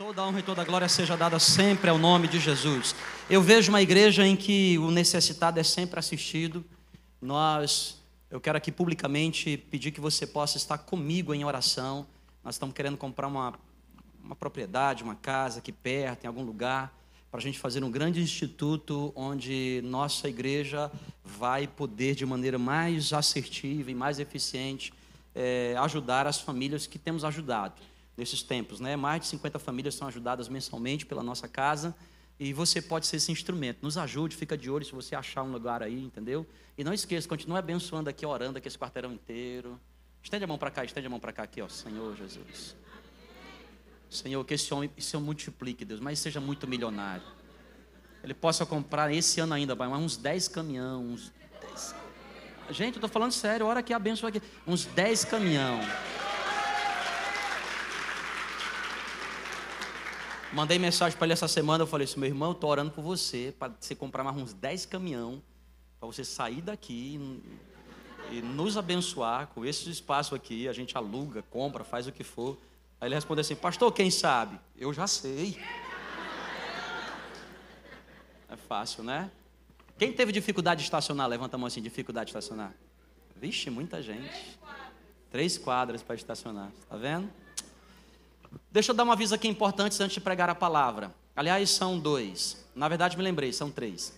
[0.00, 2.96] Toda honra e toda glória seja dada sempre ao nome de Jesus.
[3.28, 6.64] Eu vejo uma igreja em que o necessitado é sempre assistido.
[7.20, 12.06] Nós, eu quero aqui publicamente pedir que você possa estar comigo em oração.
[12.42, 13.52] Nós estamos querendo comprar uma,
[14.24, 16.90] uma propriedade, uma casa aqui perto, em algum lugar,
[17.30, 20.90] para a gente fazer um grande instituto onde nossa igreja
[21.22, 24.94] vai poder, de maneira mais assertiva e mais eficiente,
[25.34, 27.74] é, ajudar as famílias que temos ajudado
[28.20, 28.78] nesses tempos.
[28.80, 28.96] Né?
[28.96, 31.94] Mais de 50 famílias são ajudadas mensalmente pela nossa casa.
[32.38, 33.78] E você pode ser esse instrumento.
[33.82, 36.46] Nos ajude, fica de olho se você achar um lugar aí, entendeu?
[36.76, 39.78] E não esqueça, continue abençoando aqui, orando aqui esse quarteirão inteiro.
[40.22, 41.68] Estende a mão para cá, estende a mão para cá aqui, ó.
[41.68, 42.76] Senhor Jesus.
[44.08, 47.26] Senhor, que esse homem, esse homem multiplique, Deus, mas seja muito milionário.
[48.22, 51.94] Ele possa comprar esse ano ainda, pai, uns 10 caminhões, uns 10.
[52.70, 54.42] Gente, eu estou falando sério, hora que abençoa aqui.
[54.66, 56.19] Uns 10 caminhões.
[60.52, 63.54] Mandei mensagem para ele essa semana, eu falei assim, meu irmão, estou orando por você,
[63.56, 65.40] para você comprar mais uns 10 caminhão,
[66.00, 67.20] para você sair daqui
[68.30, 72.24] e, e nos abençoar com esse espaço aqui, a gente aluga, compra, faz o que
[72.24, 72.58] for.
[73.00, 74.58] Aí ele respondeu assim, pastor, quem sabe?
[74.76, 75.56] Eu já sei.
[78.48, 79.30] É fácil, né?
[79.96, 81.28] Quem teve dificuldade de estacionar?
[81.28, 82.74] Levanta a mão assim, dificuldade de estacionar.
[83.36, 84.58] Vixe, muita gente.
[85.30, 87.30] Três quadras para estacionar, está vendo?
[88.70, 91.14] Deixa eu dar um aviso aqui importante antes de pregar a palavra.
[91.34, 92.64] Aliás, são dois.
[92.74, 94.12] Na verdade, me lembrei, são três.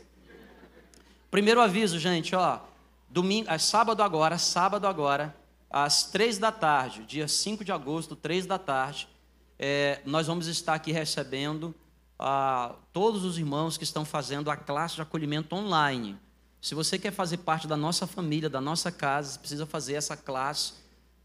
[1.31, 2.61] Primeiro aviso, gente, ó.
[3.09, 5.35] Domingo, é sábado agora, sábado agora,
[5.69, 9.09] às três da tarde, dia 5 de agosto, três da tarde,
[9.59, 11.75] é, nós vamos estar aqui recebendo
[12.19, 16.19] ah, todos os irmãos que estão fazendo a classe de acolhimento online.
[16.61, 20.75] Se você quer fazer parte da nossa família, da nossa casa, precisa fazer essa classe,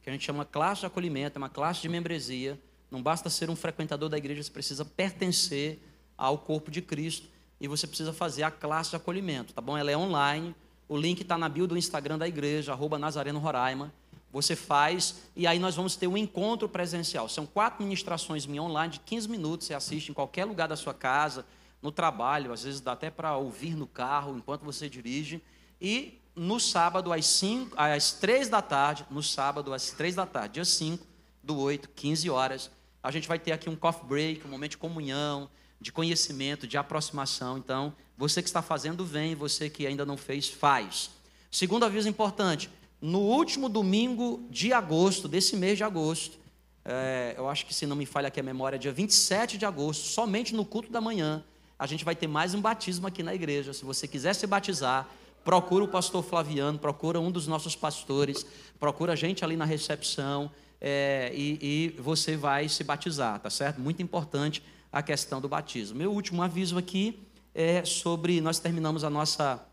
[0.02, 2.60] que a gente chama classe de acolhimento, é uma classe de membresia.
[2.90, 5.80] Não basta ser um frequentador da igreja, você precisa pertencer
[6.18, 7.28] ao corpo de Cristo
[7.60, 9.78] e você precisa fazer a classe de acolhimento, tá bom?
[9.78, 10.56] Ela é online,
[10.88, 13.94] o link está na bio do Instagram da igreja, arroba Nazareno Roraima.
[14.32, 17.28] Você faz e aí nós vamos ter um encontro presencial.
[17.28, 20.94] São quatro ministrações minhas online de 15 minutos, você assiste em qualquer lugar da sua
[20.94, 21.46] casa,
[21.82, 25.42] no trabalho, às vezes dá até para ouvir no carro enquanto você dirige.
[25.80, 30.56] E no sábado, às, 5, às 3 da tarde, no sábado, às 3 da tarde,
[30.56, 31.06] dia 5
[31.42, 32.72] do 8, 15 horas,
[33.02, 35.50] a gente vai ter aqui um coffee break, um momento de comunhão,
[35.80, 37.58] de conhecimento, de aproximação.
[37.58, 41.10] Então, você que está fazendo, vem, você que ainda não fez, faz.
[41.52, 42.70] Segundo aviso importante:
[43.02, 46.38] no último domingo de agosto, desse mês de agosto,
[46.84, 50.06] é, eu acho que se não me falha aqui a memória, dia 27 de agosto,
[50.06, 51.44] somente no culto da manhã,
[51.78, 53.74] a gente vai ter mais um batismo aqui na igreja.
[53.74, 55.08] Se você quiser se batizar,
[55.44, 58.46] procura o pastor Flaviano, procura um dos nossos pastores,
[58.80, 60.50] procura a gente ali na recepção
[60.80, 61.58] é, e,
[61.98, 63.82] e você vai se batizar, tá certo?
[63.82, 65.98] Muito importante a questão do batismo.
[65.98, 67.20] Meu último aviso aqui
[67.54, 69.64] é sobre nós terminamos a nossa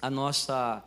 [0.00, 0.82] a nossa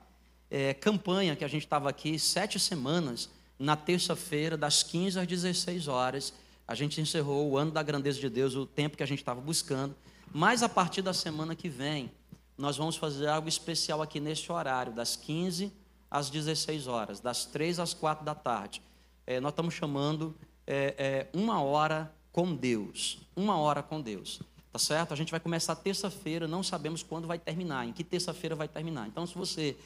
[0.51, 5.87] é, campanha que a gente estava aqui sete semanas na terça-feira das 15 às 16
[5.87, 6.33] horas.
[6.67, 9.39] A gente encerrou o ano da grandeza de Deus, o tempo que a gente estava
[9.39, 9.95] buscando.
[10.33, 12.11] Mas a partir da semana que vem,
[12.57, 15.71] nós vamos fazer algo especial aqui nesse horário, das 15
[16.11, 18.81] às 16 horas, das 3 às 4 da tarde
[19.27, 20.35] é, nós estamos chamando
[20.67, 23.19] é, é, uma hora com Deus.
[23.35, 24.41] Uma hora com Deus.
[24.71, 25.13] Tá certo?
[25.13, 29.07] A gente vai começar terça-feira, não sabemos quando vai terminar, em que terça-feira vai terminar.
[29.07, 29.77] Então, se você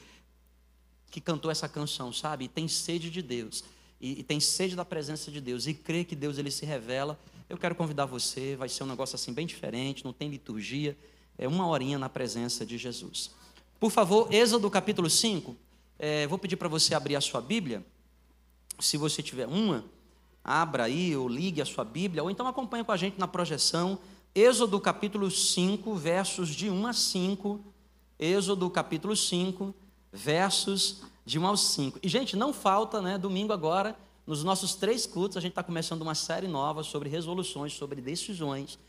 [1.12, 3.64] que cantou essa canção, sabe, e tem sede de Deus,
[4.00, 7.20] e, e, tem sede da presença de Deus, e crê que Deus ele se revela,
[7.50, 10.98] eu quero convidar você, vai ser um negócio assim bem diferente, não tem liturgia,
[11.38, 13.32] é uma horinha na presença de Jesus.
[13.80, 15.56] Por favor, Êxodo capítulo 5,
[15.98, 17.84] é, vou pedir para você abrir a sua Bíblia.
[18.80, 19.86] Se você tiver uma,
[20.44, 24.00] abra aí ou ligue a sua Bíblia, ou então acompanhe com a gente na projeção.
[24.34, 27.60] Êxodo capítulo 5, versos de 1 a 5.
[28.18, 29.74] Êxodo capítulo 5,
[30.12, 32.00] versos de 1 ao 5.
[32.02, 33.18] E, gente, não falta, né?
[33.18, 33.96] Domingo agora,
[34.26, 38.80] nos nossos três cultos, a gente está começando uma série nova sobre resoluções, sobre decisões.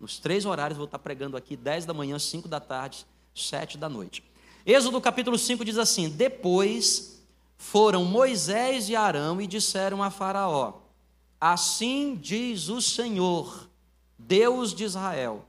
[0.00, 3.88] Nos três horários, vou estar pregando aqui, 10 da manhã, 5 da tarde, 7 da
[3.88, 4.22] noite.
[4.66, 7.13] Êxodo capítulo 5 diz assim: Depois
[7.56, 10.74] foram Moisés e Arão e disseram a Faraó:
[11.40, 13.68] Assim diz o Senhor,
[14.18, 15.44] Deus de Israel: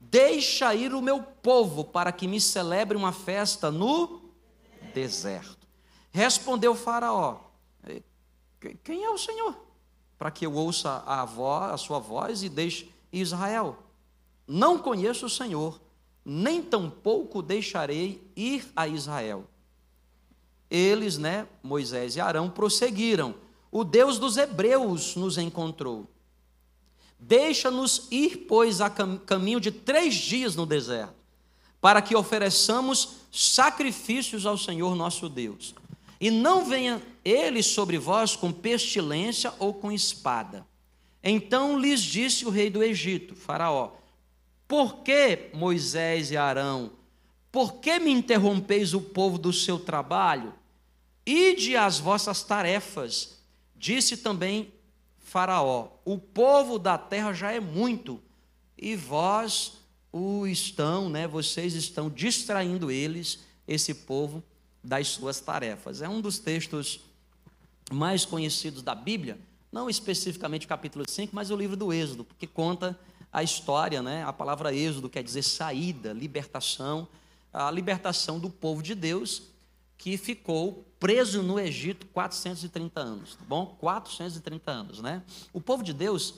[0.00, 4.22] Deixa ir o meu povo para que me celebre uma festa no
[4.94, 5.66] deserto.
[6.10, 7.40] Respondeu Faraó:
[8.82, 9.56] Quem é o Senhor?
[10.18, 13.78] Para que eu ouça a, voz, a sua voz e deixe Israel.
[14.46, 15.80] Não conheço o Senhor,
[16.24, 19.49] nem tampouco deixarei ir a Israel
[20.70, 23.34] eles, né, Moisés e Arão, prosseguiram.
[23.72, 26.08] O Deus dos hebreus nos encontrou.
[27.18, 31.14] Deixa-nos ir, pois, a cam caminho de três dias no deserto,
[31.80, 35.74] para que ofereçamos sacrifícios ao Senhor nosso Deus.
[36.20, 40.66] E não venha ele sobre vós com pestilência ou com espada.
[41.22, 43.92] Então lhes disse o rei do Egito, Faraó:
[44.66, 46.90] Por que Moisés e Arão,
[47.52, 50.54] por que me interrompeis o povo do seu trabalho?
[51.30, 53.38] Ide às vossas tarefas.
[53.76, 54.74] Disse também
[55.16, 58.20] Faraó: O povo da terra já é muito,
[58.76, 59.74] e vós
[60.12, 61.28] o estão, né?
[61.28, 63.38] Vocês estão distraindo eles,
[63.68, 64.42] esse povo,
[64.82, 66.02] das suas tarefas.
[66.02, 66.98] É um dos textos
[67.92, 69.38] mais conhecidos da Bíblia,
[69.70, 72.98] não especificamente o capítulo 5, mas o livro do Êxodo, porque conta
[73.32, 74.24] a história, né?
[74.24, 77.06] A palavra Êxodo quer dizer saída, libertação,
[77.52, 79.49] a libertação do povo de Deus
[80.00, 83.76] que ficou preso no Egito 430 anos, tá bom?
[83.78, 85.22] 430 anos, né?
[85.52, 86.36] O povo de Deus,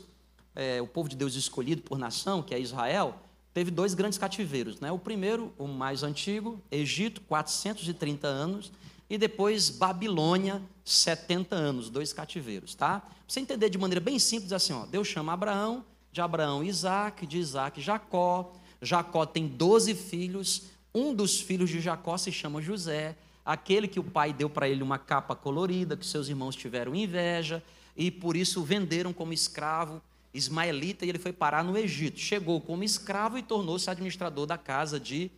[0.52, 3.14] é, o povo de Deus escolhido por nação, que é Israel,
[3.54, 4.90] teve dois grandes cativeiros, né?
[4.90, 8.72] O primeiro, o mais antigo, Egito, 430 anos,
[9.08, 12.98] e depois Babilônia, 70 anos, dois cativeiros, tá?
[12.98, 17.24] Pra você entender de maneira bem simples assim, ó, Deus chama Abraão, de Abraão Isaac,
[17.28, 23.16] de Isaac Jacó, Jacó tem 12 filhos, um dos filhos de Jacó se chama José,
[23.44, 27.62] aquele que o pai deu para ele uma capa colorida, que seus irmãos tiveram inveja,
[27.96, 30.00] e por isso o venderam como escravo
[30.32, 32.18] ismaelita, e ele foi parar no Egito.
[32.18, 35.30] Chegou como escravo e tornou-se administrador da casa de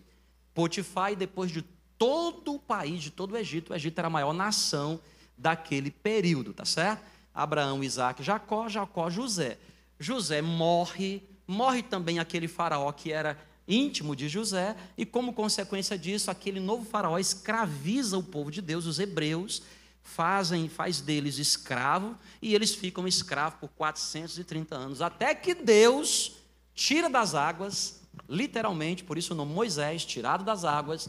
[0.54, 1.62] Potifar, e depois de
[1.98, 5.00] todo o país, de todo o Egito, o Egito era a maior nação
[5.36, 7.02] daquele período, tá certo?
[7.34, 9.58] Abraão, Isaac, Jacó, Jacó, José.
[9.98, 16.30] José morre, morre também aquele faraó que era íntimo de José, e como consequência disso,
[16.30, 19.62] aquele novo faraó escraviza o povo de Deus, os hebreus,
[20.02, 26.32] fazem, faz deles escravo, e eles ficam escravos por 430 anos, até que Deus
[26.74, 31.08] tira das águas, literalmente, por isso o nome Moisés, tirado das águas,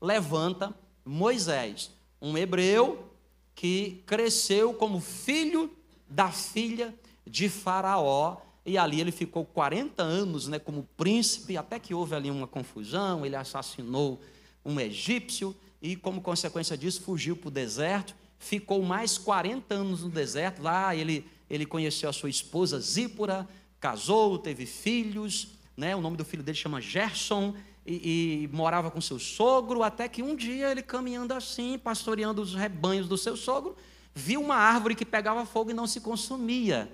[0.00, 0.74] levanta
[1.04, 3.10] Moisés, um hebreu
[3.54, 5.74] que cresceu como filho
[6.08, 6.94] da filha
[7.26, 8.36] de Faraó,
[8.66, 13.24] e ali ele ficou 40 anos né, como príncipe, até que houve ali uma confusão,
[13.24, 14.20] ele assassinou
[14.64, 18.16] um egípcio e, como consequência disso, fugiu para o deserto.
[18.40, 20.60] Ficou mais 40 anos no deserto.
[20.62, 23.48] Lá ele, ele conheceu a sua esposa Zípora,
[23.78, 25.48] casou, teve filhos.
[25.76, 27.54] Né, o nome do filho dele chama Gerson.
[27.86, 32.52] E, e, morava com seu sogro, até que um dia ele caminhando assim, pastoreando os
[32.52, 33.76] rebanhos do seu sogro,
[34.12, 36.90] viu uma árvore que pegava fogo e não se consumia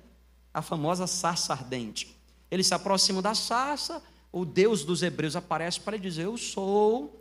[0.53, 2.17] a famosa sarça ardente.
[2.51, 7.19] Ele se aproxima da sarça, o Deus dos hebreus aparece para ele dizer: Eu sou.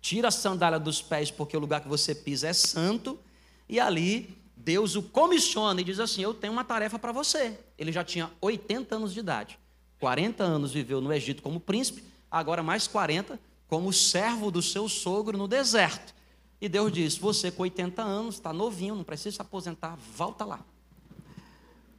[0.00, 3.18] Tira a sandália dos pés, porque o lugar que você pisa é santo.
[3.68, 7.58] E ali, Deus o comissiona e diz assim: Eu tenho uma tarefa para você.
[7.76, 9.58] Ele já tinha 80 anos de idade.
[9.98, 15.36] 40 anos viveu no Egito como príncipe, agora mais 40 como servo do seu sogro
[15.36, 16.14] no deserto.
[16.60, 20.64] E Deus diz: Você com 80 anos, está novinho, não precisa se aposentar, volta lá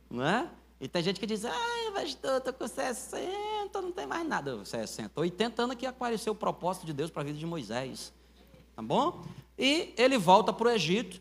[0.10, 0.50] não é?
[0.80, 4.64] E tem gente que diz, ah, pastor, estou com 60, não tem mais nada.
[4.64, 8.14] 60, 80 anos que apareceu o propósito de Deus para a vida de Moisés.
[8.76, 9.26] Tá bom?
[9.58, 11.20] E ele volta para o Egito.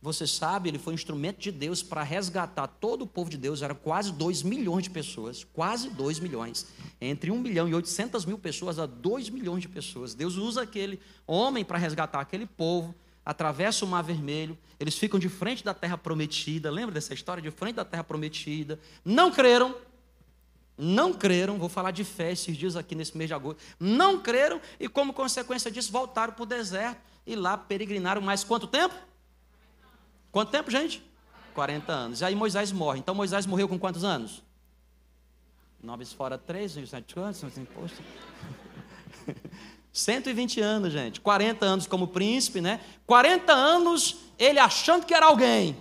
[0.00, 3.62] Você sabe, ele foi instrumento de Deus para resgatar todo o povo de Deus.
[3.62, 5.44] Era quase 2 milhões de pessoas.
[5.44, 6.66] Quase 2 milhões.
[7.00, 10.14] Entre 1 milhão e 800 mil pessoas a 2 milhões de pessoas.
[10.14, 12.94] Deus usa aquele homem para resgatar aquele povo
[13.28, 16.70] atravessa o Mar Vermelho, eles ficam de frente da terra prometida.
[16.70, 17.42] Lembra dessa história?
[17.42, 18.80] De frente da terra prometida.
[19.04, 19.76] Não creram,
[20.78, 23.60] não creram, vou falar de fé esses dias aqui nesse mês de agosto.
[23.78, 28.66] Não creram e, como consequência disso, voltaram para o deserto e lá peregrinaram mais quanto
[28.66, 28.94] tempo?
[30.32, 31.02] Quanto tempo, gente?
[31.52, 32.20] 40 anos.
[32.22, 32.98] E aí Moisés morre.
[32.98, 34.42] Então Moisés morreu com quantos anos?
[35.82, 37.44] Nove fora três, sete anos,
[37.74, 38.02] poxa.
[39.98, 41.20] 120 anos, gente.
[41.20, 42.80] 40 anos como príncipe, né?
[43.06, 45.76] 40 anos ele achando que era alguém.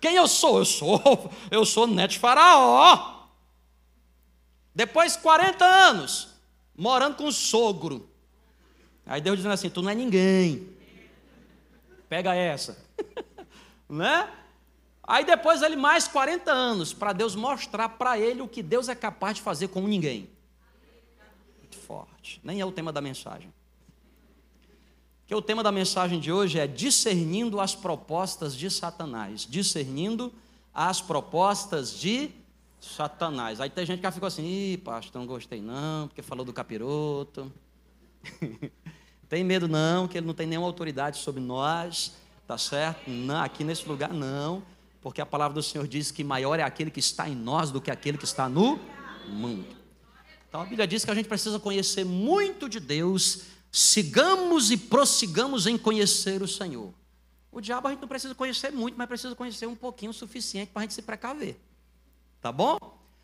[0.00, 0.58] Quem eu sou?
[0.58, 3.26] Eu sou, eu sou neto de faraó.
[4.74, 6.28] Depois 40 anos
[6.76, 8.08] morando com o sogro.
[9.04, 10.68] Aí Deus dizendo assim: "Tu não é ninguém".
[12.08, 12.78] Pega essa.
[13.88, 14.28] né?
[15.02, 18.94] Aí depois ele mais 40 anos para Deus mostrar para ele o que Deus é
[18.94, 20.30] capaz de fazer com ninguém
[21.92, 22.40] forte.
[22.42, 23.52] Nem é o tema da mensagem.
[25.26, 29.46] Que o tema da mensagem de hoje é discernindo as propostas de Satanás.
[29.48, 30.32] Discernindo
[30.72, 32.30] as propostas de
[32.80, 33.60] Satanás.
[33.60, 37.52] Aí tem gente que fica assim, ih, pastor, não gostei não, porque falou do capiroto.
[39.28, 42.14] tem medo não, que ele não tem nenhuma autoridade sobre nós,
[42.46, 43.10] tá certo?
[43.10, 44.62] Não, aqui nesse lugar não.
[45.02, 47.82] Porque a palavra do Senhor diz que maior é aquele que está em nós do
[47.82, 48.80] que aquele que está no
[49.28, 49.81] mundo.
[50.52, 55.66] Então a Bíblia diz que a gente precisa conhecer muito de Deus, sigamos e prossigamos
[55.66, 56.92] em conhecer o Senhor.
[57.50, 60.70] O diabo a gente não precisa conhecer muito, mas precisa conhecer um pouquinho o suficiente
[60.70, 61.58] para a gente se precaver.
[62.38, 62.76] Tá bom?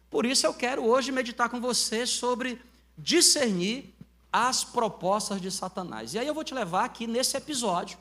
[0.08, 2.62] Por isso eu quero hoje meditar com você sobre
[2.97, 3.94] discernir
[4.32, 6.14] as propostas de Satanás.
[6.14, 7.99] E aí eu vou te levar aqui nesse episódio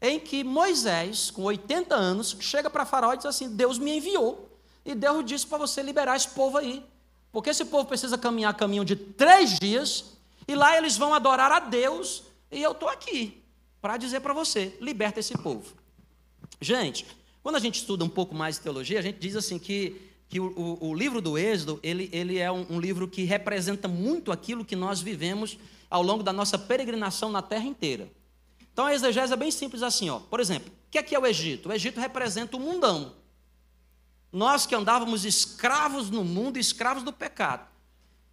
[0.00, 4.58] em que Moisés, com 80 anos, chega para Faraó e diz assim: Deus me enviou.
[4.86, 6.82] E Deus disse para você liberar esse povo aí.
[7.34, 11.58] Porque esse povo precisa caminhar caminho de três dias, e lá eles vão adorar a
[11.58, 13.42] Deus, e eu estou aqui
[13.82, 15.74] para dizer para você: liberta esse povo.
[16.60, 17.04] Gente,
[17.42, 20.38] quando a gente estuda um pouco mais de teologia, a gente diz assim que, que
[20.38, 20.46] o,
[20.80, 24.64] o, o livro do Êxodo, ele, ele é um, um livro que representa muito aquilo
[24.64, 25.58] que nós vivemos
[25.90, 28.08] ao longo da nossa peregrinação na terra inteira.
[28.72, 30.20] Então a exegese é bem simples assim, ó.
[30.20, 31.68] Por exemplo, o que é, que é o Egito?
[31.68, 33.12] O Egito representa o mundão.
[34.34, 37.68] Nós que andávamos escravos no mundo, escravos do pecado.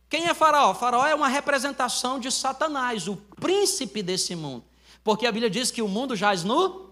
[0.10, 0.74] Quem é Faraó?
[0.74, 4.66] Faraó é uma representação de Satanás, o príncipe desse mundo.
[5.04, 6.90] Porque a Bíblia diz que o mundo jaz nu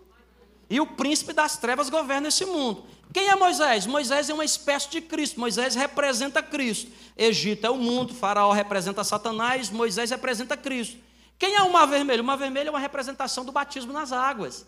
[0.69, 2.85] e o príncipe das trevas governa esse mundo.
[3.11, 3.87] Quem é Moisés?
[3.87, 5.39] Moisés é uma espécie de Cristo.
[5.39, 6.91] Moisés representa Cristo.
[7.17, 10.99] Egito é o mundo, Faraó representa Satanás, Moisés representa Cristo.
[11.39, 12.21] Quem é o mar vermelho?
[12.21, 14.67] O mar vermelho é uma representação do batismo nas águas.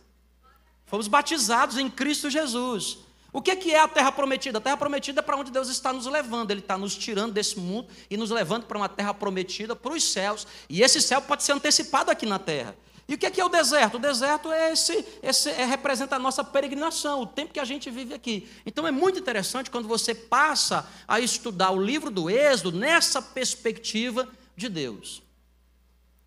[0.88, 3.11] Fomos batizados em Cristo Jesus.
[3.34, 4.58] O que é a terra prometida?
[4.58, 6.52] A terra prometida é para onde Deus está nos levando.
[6.52, 10.04] Ele está nos tirando desse mundo e nos levando para uma terra prometida, para os
[10.04, 10.46] céus.
[10.70, 12.76] E esse céu pode ser antecipado aqui na terra.
[13.08, 13.96] E o que é, o deserto?
[13.96, 17.90] O deserto é esse, esse é, representa a nossa peregrinação, o tempo que a gente
[17.90, 18.50] vive aqui.
[18.66, 24.30] Então é muito interessante quando você passa a estudar o livro do Êxodo nessa perspectiva
[24.56, 25.22] de Deus.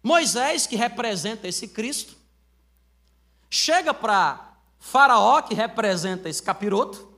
[0.03, 2.17] Moisés, que representa esse Cristo,
[3.49, 4.54] chega para
[4.85, 7.09] Faraó, que representa esse capiroto,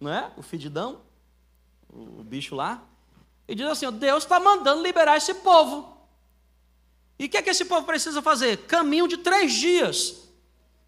[0.00, 0.32] não é?
[0.36, 1.00] o fedidão,
[1.88, 2.82] o bicho lá,
[3.46, 5.96] e diz assim: Deus está mandando liberar esse povo.
[7.16, 8.66] E o que é que esse povo precisa fazer?
[8.66, 10.28] Caminho de três dias.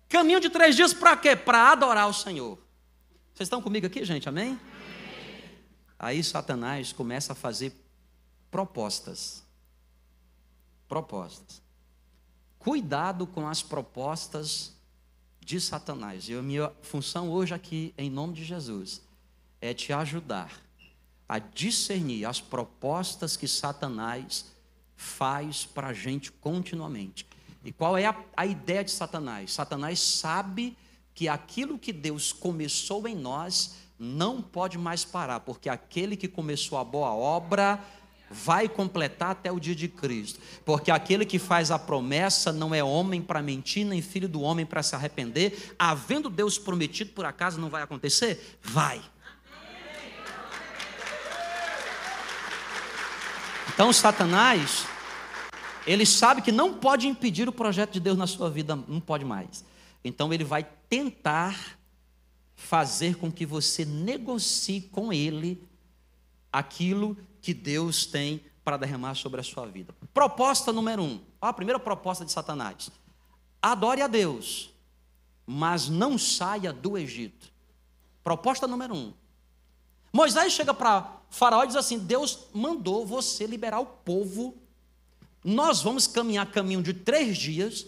[0.09, 1.37] Caminho de três dias para quê?
[1.37, 2.59] Para adorar o Senhor.
[3.33, 4.29] Vocês estão comigo aqui, gente?
[4.29, 4.59] Amém?
[5.97, 7.73] Aí Satanás começa a fazer
[8.51, 9.45] propostas.
[10.89, 11.63] Propostas.
[12.59, 14.80] Cuidado com as propostas
[15.51, 16.29] de Satanás.
[16.29, 19.03] E a minha função hoje aqui, em nome de Jesus,
[19.61, 20.53] é te ajudar
[21.29, 24.47] a discernir as propostas que Satanás
[24.95, 27.27] faz para a gente continuamente.
[27.65, 29.53] E qual é a, a ideia de Satanás?
[29.53, 30.77] Satanás sabe
[31.13, 36.79] que aquilo que Deus começou em nós não pode mais parar, porque aquele que começou
[36.79, 37.85] a boa obra
[38.31, 40.39] vai completar até o dia de Cristo.
[40.65, 44.65] Porque aquele que faz a promessa não é homem para mentir, nem filho do homem
[44.65, 45.75] para se arrepender.
[45.77, 48.59] Havendo Deus prometido, por acaso não vai acontecer?
[48.63, 49.03] Vai.
[53.75, 54.87] Então, Satanás,
[55.87, 59.25] ele sabe que não pode impedir o projeto de Deus na sua vida, não pode
[59.25, 59.65] mais.
[60.05, 61.79] Então, ele vai tentar
[62.55, 65.67] fazer com que você negocie com ele
[66.53, 69.95] aquilo que Deus tem para derramar sobre a sua vida.
[70.13, 71.21] Proposta número um.
[71.41, 72.91] a primeira proposta de Satanás.
[73.63, 74.71] Adore a Deus,
[75.47, 77.51] mas não saia do Egito.
[78.23, 79.13] Proposta número um.
[80.13, 84.55] Moisés chega para Faraó e diz assim: Deus mandou você liberar o povo.
[85.43, 87.87] Nós vamos caminhar caminho de três dias.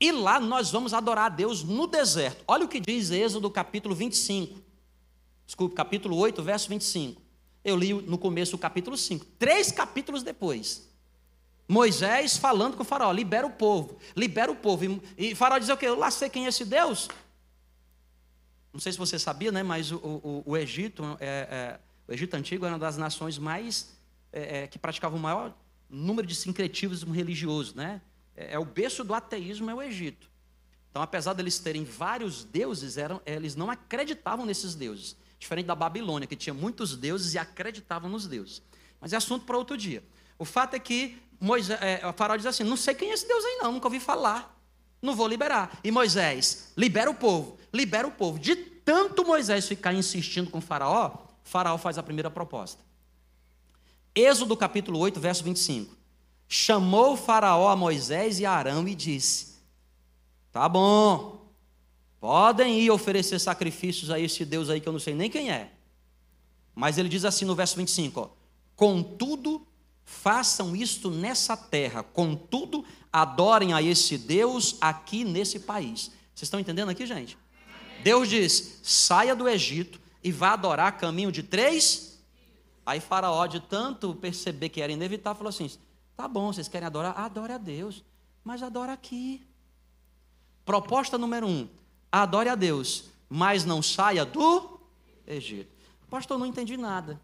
[0.00, 2.44] E lá nós vamos adorar a Deus no deserto.
[2.46, 4.60] Olha o que diz Êxodo capítulo 25.
[5.46, 7.22] Desculpe, capítulo 8, verso 25.
[7.64, 9.24] Eu li no começo o capítulo 5.
[9.38, 10.88] Três capítulos depois.
[11.66, 14.84] Moisés falando com o faraó, libera o povo, libera o povo.
[15.16, 15.86] E, e faraó diz o quê?
[15.86, 17.08] Eu lá sei quem é esse Deus.
[18.70, 19.62] Não sei se você sabia, né?
[19.62, 23.96] Mas o, o, o Egito, é, é, o Egito antigo era uma das nações mais
[24.30, 25.56] é, é que praticavam o maior
[25.88, 28.02] número de sincretismo religioso, né?
[28.36, 30.28] É, é, o berço do ateísmo é o Egito.
[30.90, 35.16] Então, apesar deles terem vários deuses, eram, eles não acreditavam nesses deuses.
[35.38, 38.62] Diferente da Babilônia, que tinha muitos deuses e acreditavam nos deuses.
[39.00, 40.02] Mas é assunto para outro dia.
[40.38, 43.26] O fato é que Moisés, é, o faraó diz assim: não sei quem é esse
[43.26, 44.54] Deus aí, não, nunca ouvi falar.
[45.02, 45.78] Não vou liberar.
[45.84, 48.38] E Moisés, libera o povo, libera o povo.
[48.38, 51.08] De tanto Moisés ficar insistindo com o faraó,
[51.44, 52.82] o faraó faz a primeira proposta.
[54.14, 55.94] Êxodo capítulo 8, verso 25.
[56.48, 59.56] Chamou o faraó a Moisés e a Arão e disse:
[60.52, 61.33] Tá bom,
[62.24, 65.70] Podem ir oferecer sacrifícios a esse Deus aí que eu não sei nem quem é.
[66.74, 68.28] Mas ele diz assim no verso 25: ó,
[68.74, 69.66] Contudo,
[70.06, 76.10] façam isto nessa terra, contudo, adorem a esse Deus aqui nesse país.
[76.34, 77.36] Vocês estão entendendo aqui, gente?
[78.02, 82.18] Deus diz: saia do Egito e vá adorar caminho de três.
[82.86, 85.70] Aí Faraó, de tanto perceber que era inevitável, falou assim:
[86.16, 87.18] tá bom, vocês querem adorar?
[87.18, 88.02] Adore a Deus,
[88.42, 89.46] mas adora aqui.
[90.64, 91.68] Proposta número um:
[92.22, 94.80] adore a Deus, mas não saia do
[95.26, 95.72] Egito.
[96.08, 97.20] Pastor, não entendi nada.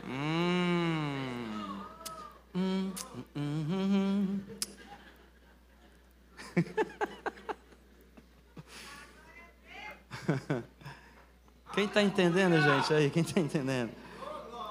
[0.06, 1.82] Hum,
[2.56, 2.92] hum,
[3.36, 4.40] hum,
[11.74, 12.94] Quem está entendendo, gente?
[12.94, 13.92] Aí, quem está entendendo?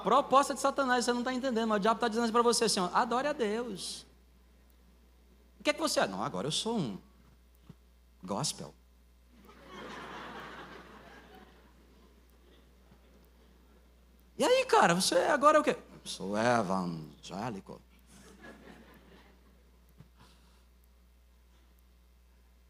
[0.03, 2.79] Proposta de Satanás, você não está entendendo, mas o diabo está dizendo para você assim:
[2.79, 4.05] ó, adore a Deus.
[5.59, 6.07] O que é que você é?
[6.07, 6.97] Não, agora eu sou um
[8.23, 8.73] gospel.
[14.63, 15.77] Aí, cara, você agora é o quê?
[16.03, 17.81] Sou evangélico.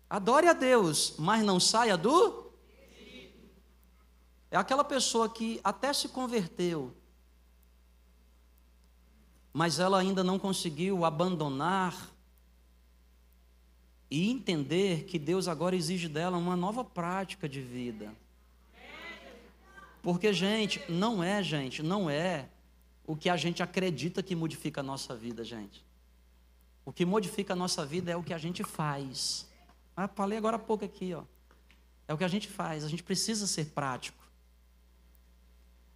[0.09, 2.51] Adore a Deus, mas não saia do.
[4.51, 6.95] É aquela pessoa que até se converteu,
[9.51, 12.11] mas ela ainda não conseguiu abandonar
[14.11, 18.15] e entender que Deus agora exige dela uma nova prática de vida.
[20.03, 22.49] Porque, gente, não é, gente, não é
[23.07, 25.83] o que a gente acredita que modifica a nossa vida, gente.
[26.85, 29.47] O que modifica a nossa vida é o que a gente faz.
[29.95, 31.23] Ah, falei agora há pouco aqui, ó.
[32.05, 34.21] É o que a gente faz, a gente precisa ser prático.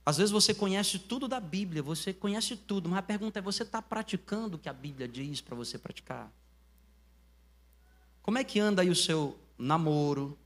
[0.06, 3.63] Às vezes você conhece tudo da Bíblia, você conhece tudo, mas a pergunta é: você
[3.63, 6.32] está praticando o que a Bíblia diz para você praticar?
[8.22, 10.38] Como é que anda aí o seu namoro?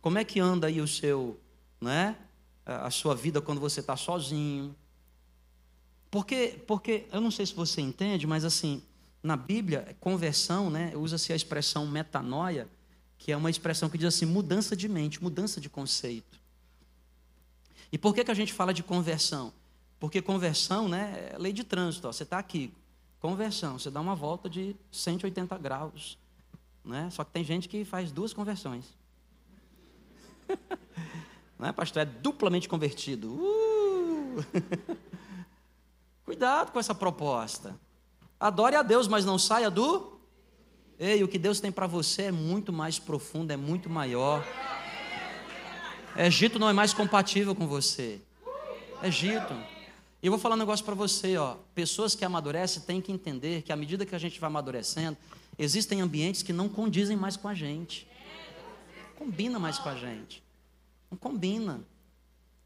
[0.00, 1.38] Como é que anda aí o seu,
[1.78, 2.16] né?
[2.68, 4.76] A sua vida quando você está sozinho?
[6.10, 8.82] Porque, porque eu não sei se você entende, mas assim,
[9.22, 12.68] na Bíblia, conversão, né, usa-se a expressão metanoia,
[13.18, 16.38] que é uma expressão que diz assim, mudança de mente, mudança de conceito.
[17.90, 19.52] E por que, que a gente fala de conversão?
[19.98, 22.06] Porque conversão né, é lei de trânsito.
[22.06, 22.72] Ó, você está aqui,
[23.18, 26.18] conversão, você dá uma volta de 180 graus.
[26.84, 27.10] Né?
[27.10, 28.84] Só que tem gente que faz duas conversões.
[31.58, 32.02] né, pastor?
[32.02, 33.32] É duplamente convertido.
[33.32, 34.44] Uh!
[36.24, 37.74] Cuidado com essa proposta.
[38.38, 40.18] Adore a Deus, mas não saia do.
[40.98, 44.44] Ei, o que Deus tem para você é muito mais profundo, é muito maior.
[46.16, 48.20] Egito não é mais compatível com você.
[49.02, 49.54] Egito.
[50.20, 51.56] E eu vou falar um negócio para você, ó.
[51.74, 55.16] Pessoas que amadurecem têm que entender que à medida que a gente vai amadurecendo,
[55.56, 58.06] existem ambientes que não condizem mais com a gente.
[59.16, 60.42] Combina mais com a gente.
[61.10, 61.84] Não combina.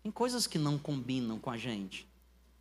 [0.02, 2.08] Tem coisas que não combinam com a gente,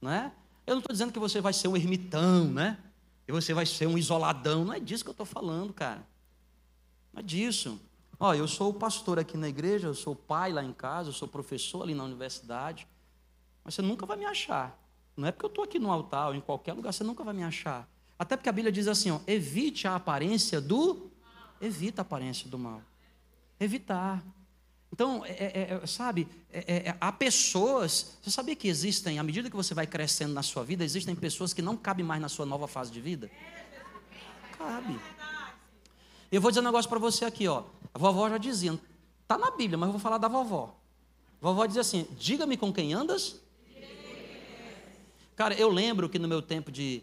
[0.02, 0.32] não é?
[0.66, 2.78] Eu não estou dizendo que você vai ser um ermitão, né?
[3.28, 4.64] E você vai ser um isoladão.
[4.64, 6.06] Não é disso que eu estou falando, cara.
[7.12, 7.80] Não é disso.
[8.20, 11.14] Ó, eu sou o pastor aqui na igreja, eu sou pai lá em casa, eu
[11.14, 12.88] sou professor ali na universidade.
[13.64, 14.80] Mas você nunca vai me achar.
[15.18, 17.34] Não é porque eu estou aqui no altar ou em qualquer lugar, você nunca vai
[17.34, 17.90] me achar.
[18.18, 21.10] Até porque a Bíblia diz assim: ó, evite a aparência do.
[21.60, 22.82] Evita a aparência do mal.
[23.60, 24.24] Evitar.
[24.94, 28.18] Então, é, é, é sabe, é, é, há pessoas.
[28.22, 31.54] Você sabia que existem, à medida que você vai crescendo na sua vida, existem pessoas
[31.54, 33.32] que não cabem mais na sua nova fase de vida?
[34.58, 35.00] Cabe.
[36.32, 37.64] Eu vou dizer um negócio para você aqui, ó.
[37.94, 38.80] A vovó já dizia,
[39.22, 40.76] está na Bíblia, mas eu vou falar da vovó.
[41.42, 43.42] A vovó diz assim: diga-me com quem andas.
[45.36, 47.02] Cara, eu lembro que no meu tempo de,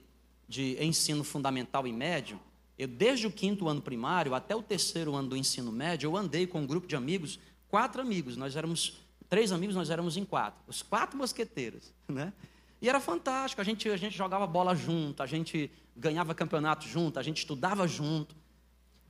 [0.49, 2.39] de ensino fundamental e médio,
[2.79, 6.47] eu desde o quinto ano primário até o terceiro ano do ensino médio, eu andei
[6.47, 10.61] com um grupo de amigos, quatro amigos, nós éramos três amigos, nós éramos em quatro,
[10.67, 12.33] os quatro mosqueteiros, né?
[12.81, 17.19] E era fantástico, a gente, a gente jogava bola junto, a gente ganhava campeonato junto,
[17.19, 18.37] a gente estudava junto.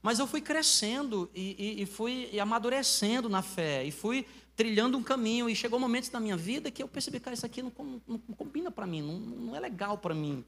[0.00, 5.02] Mas eu fui crescendo e, e, e fui amadurecendo na fé, e fui trilhando um
[5.02, 8.00] caminho, e chegou momentos na minha vida que eu percebi, cara, isso aqui não, não,
[8.06, 10.44] não combina para mim, não, não é legal para mim.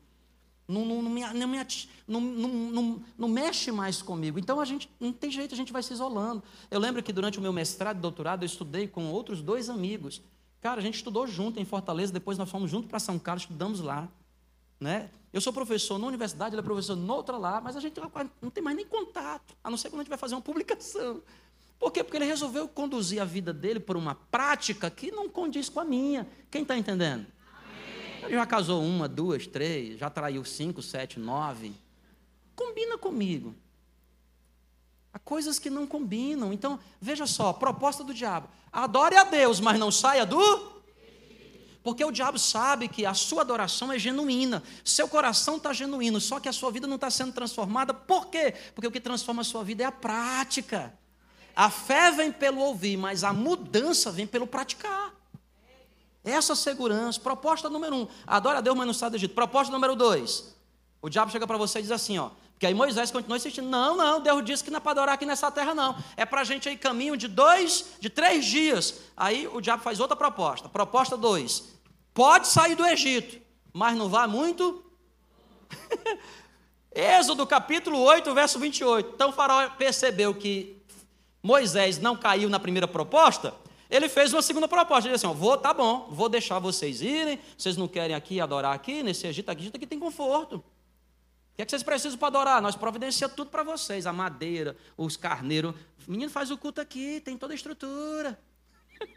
[0.70, 1.58] Não, não, não, me, não, me,
[2.06, 4.38] não, não, não, mexe mais comigo.
[4.38, 6.42] Então a gente não tem jeito, a gente vai se isolando.
[6.70, 10.22] Eu lembro que durante o meu mestrado e doutorado eu estudei com outros dois amigos.
[10.60, 13.80] Cara, a gente estudou junto em Fortaleza, depois nós fomos juntos para São Carlos, estudamos
[13.80, 14.08] lá.
[14.78, 15.10] Né?
[15.32, 18.00] Eu sou professor na universidade, ele é professor noutra lá, mas a gente
[18.42, 21.22] não tem mais nem contato, a não ser quando a gente vai fazer uma publicação.
[21.78, 22.04] Por quê?
[22.04, 25.84] Porque ele resolveu conduzir a vida dele por uma prática que não condiz com a
[25.84, 26.28] minha.
[26.50, 27.26] Quem está entendendo?
[28.30, 31.72] Já casou uma, duas, três, já traiu cinco, sete, nove.
[32.54, 33.54] Combina comigo.
[35.12, 36.52] Há coisas que não combinam.
[36.52, 38.48] Então, veja só, proposta do diabo.
[38.72, 40.80] Adore a Deus, mas não saia do.
[41.82, 46.38] Porque o diabo sabe que a sua adoração é genuína, seu coração está genuíno, só
[46.38, 47.94] que a sua vida não está sendo transformada.
[47.94, 48.54] Por quê?
[48.74, 50.92] Porque o que transforma a sua vida é a prática.
[51.56, 55.19] A fé vem pelo ouvir, mas a mudança vem pelo praticar.
[56.22, 59.34] Essa segurança, proposta número um, adora a Deus, mas não sai do Egito.
[59.34, 60.54] Proposta número dois,
[61.00, 63.96] o diabo chega para você e diz assim, ó, porque aí Moisés continua insistindo, não,
[63.96, 66.44] não, Deus disse que não é para adorar aqui nessa terra não, é para a
[66.44, 69.00] gente aí caminho de dois, de três dias.
[69.16, 71.64] Aí o diabo faz outra proposta, proposta dois,
[72.12, 73.40] pode sair do Egito,
[73.72, 74.84] mas não vá muito...
[76.92, 79.12] Êxodo capítulo 8, verso 28.
[79.14, 80.82] Então o faraó percebeu que
[81.40, 83.54] Moisés não caiu na primeira proposta,
[83.90, 85.08] ele fez uma segunda proposta.
[85.08, 87.40] Ele disse assim: ó, vou, tá bom, vou deixar vocês irem.
[87.58, 90.56] Vocês não querem aqui adorar aqui, nesse Egito aqui, Egito aqui tem conforto.
[90.56, 90.62] O
[91.56, 92.62] que é que vocês precisam para adorar?
[92.62, 95.74] Nós providenciamos tudo para vocês: a madeira, os carneiros.
[96.06, 98.38] O menino faz o culto aqui, tem toda a estrutura.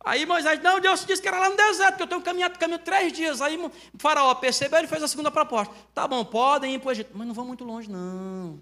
[0.00, 2.78] Aí Moisés, não, Deus disse que era lá no deserto, que eu tenho caminhado caminho
[2.78, 3.42] três dias.
[3.42, 5.74] Aí o faraó percebeu, ele fez a segunda proposta.
[5.94, 8.60] Tá bom, podem ir para o Egito, mas não vão muito longe, não.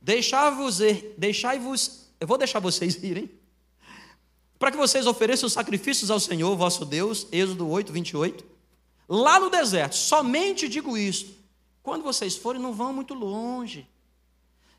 [0.00, 0.78] Deixai-vos,
[1.18, 3.30] deixai-vos, eu vou deixar vocês irem,
[4.60, 8.44] para que vocês ofereçam sacrifícios ao Senhor, vosso Deus, Êxodo 8, 28,
[9.08, 9.96] lá no deserto.
[9.96, 11.34] Somente digo isto:
[11.82, 13.88] quando vocês forem, não vão muito longe.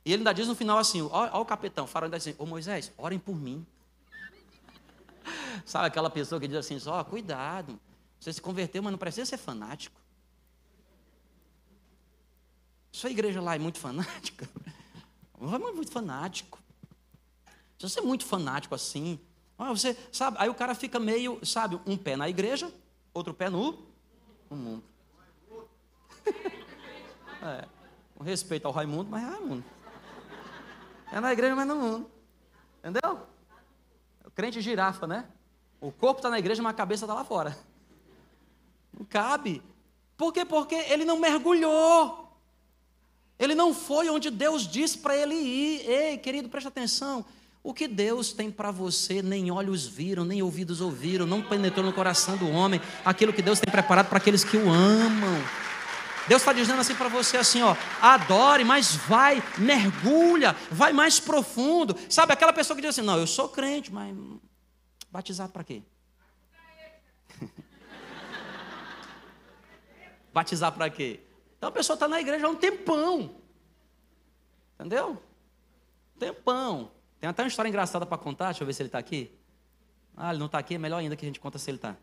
[0.05, 2.35] E ele ainda diz no final assim: ó o capitão, o faraó ainda diz assim:
[2.37, 3.65] Ô Moisés, orem por mim.
[5.65, 7.79] Sabe aquela pessoa que diz assim: ó, cuidado,
[8.19, 9.99] você se converteu, mas não precisa ser fanático.
[12.91, 14.47] Sua igreja lá é muito fanática.
[15.39, 16.59] Não é muito fanático.
[17.79, 19.19] Se você é muito fanático assim,
[19.63, 22.71] ah, você sabe, aí o cara fica meio, sabe, um pé na igreja,
[23.13, 23.77] outro pé no,
[24.49, 24.83] no mundo.
[27.41, 27.67] é,
[28.15, 29.65] com respeito ao Raimundo, mas é Raimundo.
[31.11, 32.11] É na igreja, mas no mundo.
[32.79, 33.19] Entendeu?
[34.25, 35.27] O crente girafa, né?
[35.79, 37.57] O corpo está na igreja, mas a cabeça está lá fora.
[38.97, 39.61] Não cabe.
[40.15, 40.45] Por quê?
[40.45, 42.31] Porque ele não mergulhou.
[43.37, 45.89] Ele não foi onde Deus disse para ele ir.
[45.89, 47.25] Ei, querido, preste atenção.
[47.63, 51.93] O que Deus tem para você, nem olhos viram, nem ouvidos ouviram, não penetrou no
[51.93, 55.39] coração do homem, aquilo que Deus tem preparado para aqueles que o amam.
[56.27, 61.95] Deus está dizendo assim para você assim, ó, adore, mas vai, mergulha, vai mais profundo.
[62.09, 64.15] Sabe aquela pessoa que diz assim, não, eu sou crente, mas
[65.11, 65.83] batizado para quê?
[70.33, 71.19] Batizar para quê?
[71.57, 73.35] Então a pessoa está na igreja há um tempão.
[74.79, 75.21] Entendeu?
[76.17, 76.91] Tempão.
[77.21, 79.31] Tem até uma história engraçada para contar, deixa eu ver se ele está aqui.
[80.17, 81.95] Ah, ele não está aqui, é melhor ainda que a gente conta se ele está.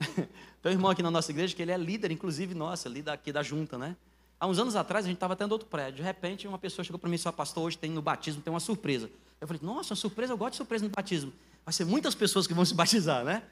[0.62, 3.30] Tem um irmão aqui na nossa igreja que ele é líder, inclusive nossa, líder aqui
[3.30, 3.94] da junta, né?
[4.38, 5.96] Há uns anos atrás a gente estava tendo outro prédio.
[5.96, 8.50] De repente uma pessoa chegou para mim e disse: Pastor, hoje tem no batismo, tem
[8.50, 9.10] uma surpresa.
[9.38, 11.30] Eu falei: Nossa, uma surpresa, eu gosto de surpresa no batismo.
[11.62, 13.42] Vai ser muitas pessoas que vão se batizar, né?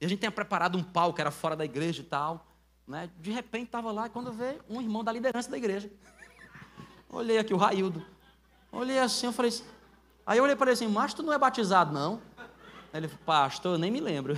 [0.00, 2.46] E a gente tinha preparado um palco, era fora da igreja e tal.
[2.88, 3.10] Né?
[3.20, 5.90] De repente estava lá, e quando veio um irmão da liderança da igreja.
[7.10, 8.02] Olhei aqui, o Raildo.
[8.72, 9.64] Olhei assim, eu falei assim,
[10.26, 12.22] aí eu olhei para ele assim, mas tu não é batizado, não?
[12.94, 14.36] Ele falou, pastor, eu nem me lembro.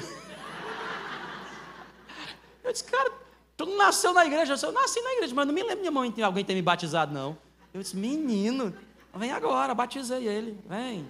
[2.64, 3.12] Eu disse, cara,
[3.56, 4.52] tu não nasceu na igreja?
[4.52, 7.14] Eu disse, eu nasci na igreja, mas não me lembro de alguém ter me batizado,
[7.14, 7.38] não.
[7.72, 8.74] Eu disse, menino,
[9.14, 11.08] vem agora, batizei ele, vem.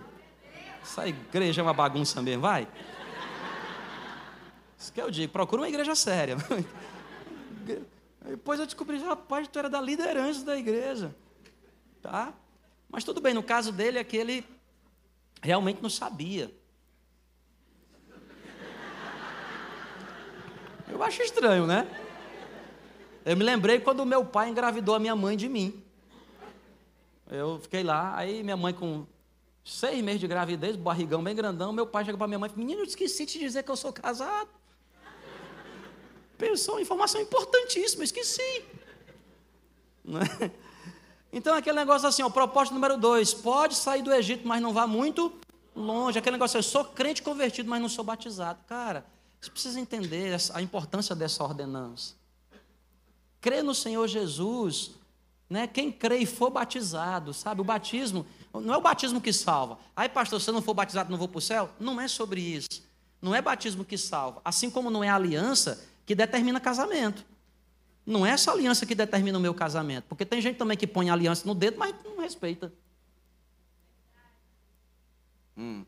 [0.82, 2.68] Essa igreja é uma bagunça mesmo, vai.
[4.78, 6.37] Isso que eu digo, procura uma igreja séria.
[8.26, 11.14] Depois eu descobri, rapaz, tu era da liderança da igreja.
[12.02, 12.34] Tá?
[12.94, 14.46] Mas tudo bem, no caso dele é que ele
[15.42, 16.48] realmente não sabia.
[20.88, 21.88] Eu acho estranho, né?
[23.24, 25.83] Eu me lembrei quando meu pai engravidou a minha mãe de mim.
[27.28, 29.04] Eu fiquei lá, aí minha mãe com
[29.64, 32.64] seis meses de gravidez, barrigão bem grandão, meu pai chega para minha mãe e fala,
[32.64, 34.50] menino, eu esqueci de dizer que eu sou casado.
[36.38, 38.64] Pensou, informação importantíssima, esqueci.
[40.07, 40.63] É?
[41.37, 44.87] Então, aquele negócio assim, o propósito número dois, pode sair do Egito, mas não vá
[44.87, 45.33] muito
[45.75, 46.16] longe.
[46.16, 48.61] Aquele negócio assim, eu sou crente convertido, mas não sou batizado.
[48.68, 49.05] Cara,
[49.40, 52.14] você precisa entender a importância dessa ordenança.
[53.40, 54.92] Crer no Senhor Jesus,
[55.51, 55.66] né?
[55.66, 57.61] Quem crê e for batizado, sabe?
[57.61, 59.77] O batismo não é o batismo que salva.
[59.97, 61.68] Aí, pastor, se eu não for batizado, não vou para o céu?
[61.81, 62.81] Não é sobre isso.
[63.20, 64.40] Não é batismo que salva.
[64.44, 67.27] Assim como não é aliança que determina casamento.
[68.06, 70.04] Não é essa aliança que determina o meu casamento.
[70.08, 72.72] Porque tem gente também que põe aliança no dedo, mas não respeita.
[75.56, 75.84] Hum.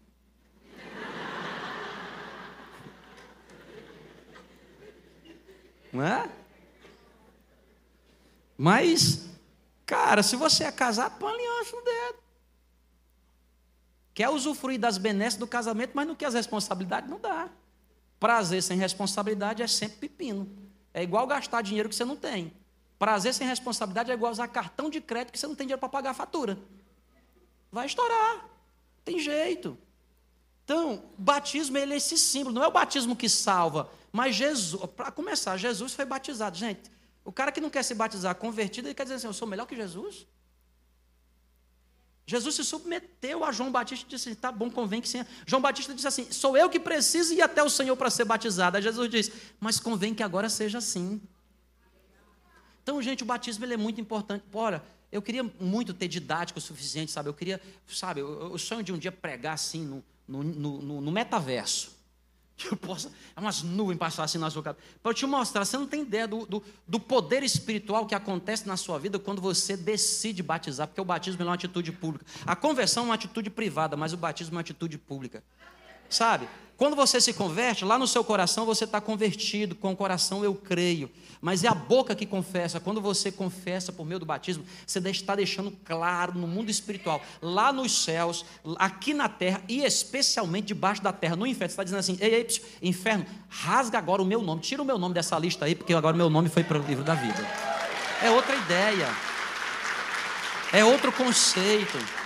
[5.93, 6.31] Não é?
[8.57, 9.29] Mas,
[9.85, 12.19] cara, se você é casado, põe aliança no dedo.
[14.15, 17.51] Quer usufruir das benesses do casamento, mas não quer as responsabilidades, não dá.
[18.19, 20.66] Prazer sem responsabilidade é sempre pepino.
[20.97, 22.51] É igual gastar dinheiro que você não tem.
[22.99, 25.91] Prazer sem responsabilidade é igual usar cartão de crédito que você não tem dinheiro para
[25.91, 26.59] pagar a fatura.
[27.71, 28.49] Vai estourar.
[29.05, 29.77] Tem jeito.
[30.65, 35.13] Então, batismo ele é esse símbolo, não é o batismo que salva, mas Jesus, para
[35.13, 36.57] começar, Jesus foi batizado.
[36.57, 36.91] Gente,
[37.23, 39.67] o cara que não quer se batizar convertido, ele quer dizer assim: eu sou melhor
[39.67, 40.27] que Jesus?
[42.27, 45.25] Jesus se submeteu a João Batista e disse: tá bom, convém que sim.
[45.47, 48.77] João Batista disse assim: sou eu que preciso ir até o Senhor para ser batizado.
[48.77, 51.21] Aí Jesus diz: mas convém que agora seja assim.
[52.83, 54.45] Então, gente, o batismo ele é muito importante.
[54.53, 57.29] Ora, eu queria muito ter didático o suficiente, sabe?
[57.29, 61.96] Eu queria, sabe, o sonho de um dia pregar assim no, no, no, no metaverso
[62.67, 65.77] que eu possa, umas nuvens passar assim na sua casa, para eu te mostrar, você
[65.77, 69.77] não tem ideia do, do, do, poder espiritual que acontece na sua vida quando você
[69.77, 72.25] decide batizar, porque o batismo é uma atitude pública.
[72.47, 75.45] A conversão é uma atitude privada, mas o batismo é uma atitude pública.
[76.09, 76.49] Sabe?
[76.77, 80.55] Quando você se converte, lá no seu coração você está convertido, com o coração eu
[80.55, 81.11] creio.
[81.41, 82.79] Mas é a boca que confessa.
[82.79, 87.73] Quando você confessa por meio do batismo, você está deixando claro no mundo espiritual, lá
[87.73, 88.45] nos céus,
[88.79, 91.71] aqui na terra e especialmente debaixo da terra, no inferno.
[91.71, 92.49] Você está dizendo assim: ei, ei,
[92.83, 96.15] inferno, rasga agora o meu nome, tira o meu nome dessa lista aí, porque agora
[96.15, 97.47] o meu nome foi para o livro da vida.
[98.23, 99.09] É outra ideia,
[100.73, 102.26] é outro conceito.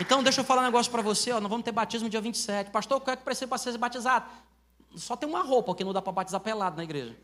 [0.00, 2.70] Então, deixa eu falar um negócio para você, ó, nós vamos ter batismo dia 27.
[2.70, 4.24] Pastor, o que é que precisa para ser batizado?
[4.96, 7.14] Só tem uma roupa, que não dá para batizar pelado na igreja.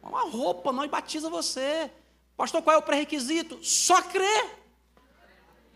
[0.00, 1.90] Uma roupa, nós batiza você.
[2.36, 3.58] Pastor, qual é o pré-requisito?
[3.64, 4.62] Só crer.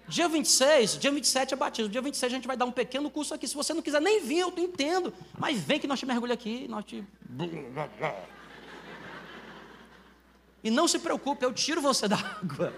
[0.06, 1.90] Dia 26, dia 27 é batismo.
[1.90, 3.48] Dia 26 a gente vai dar um pequeno curso aqui.
[3.48, 5.12] Se você não quiser nem vir, eu entendo.
[5.36, 7.04] Mas vem que nós te mergulha aqui, nós te.
[10.62, 12.74] E não se preocupe, eu tiro você da água.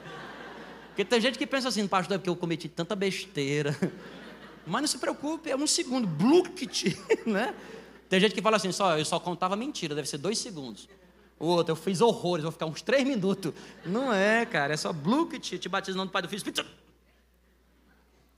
[0.91, 3.77] Porque tem gente que pensa assim, pastor, é porque eu cometi tanta besteira.
[4.67, 7.55] Mas não se preocupe, é um segundo, blukt, né?
[8.09, 10.89] Tem gente que fala assim, só, eu só contava mentira, deve ser dois segundos.
[11.39, 13.55] O outro, eu fiz horrores, vou ficar uns três minutos.
[13.85, 16.43] Não é, cara, é só blukt, te batizando do Pai do Filho.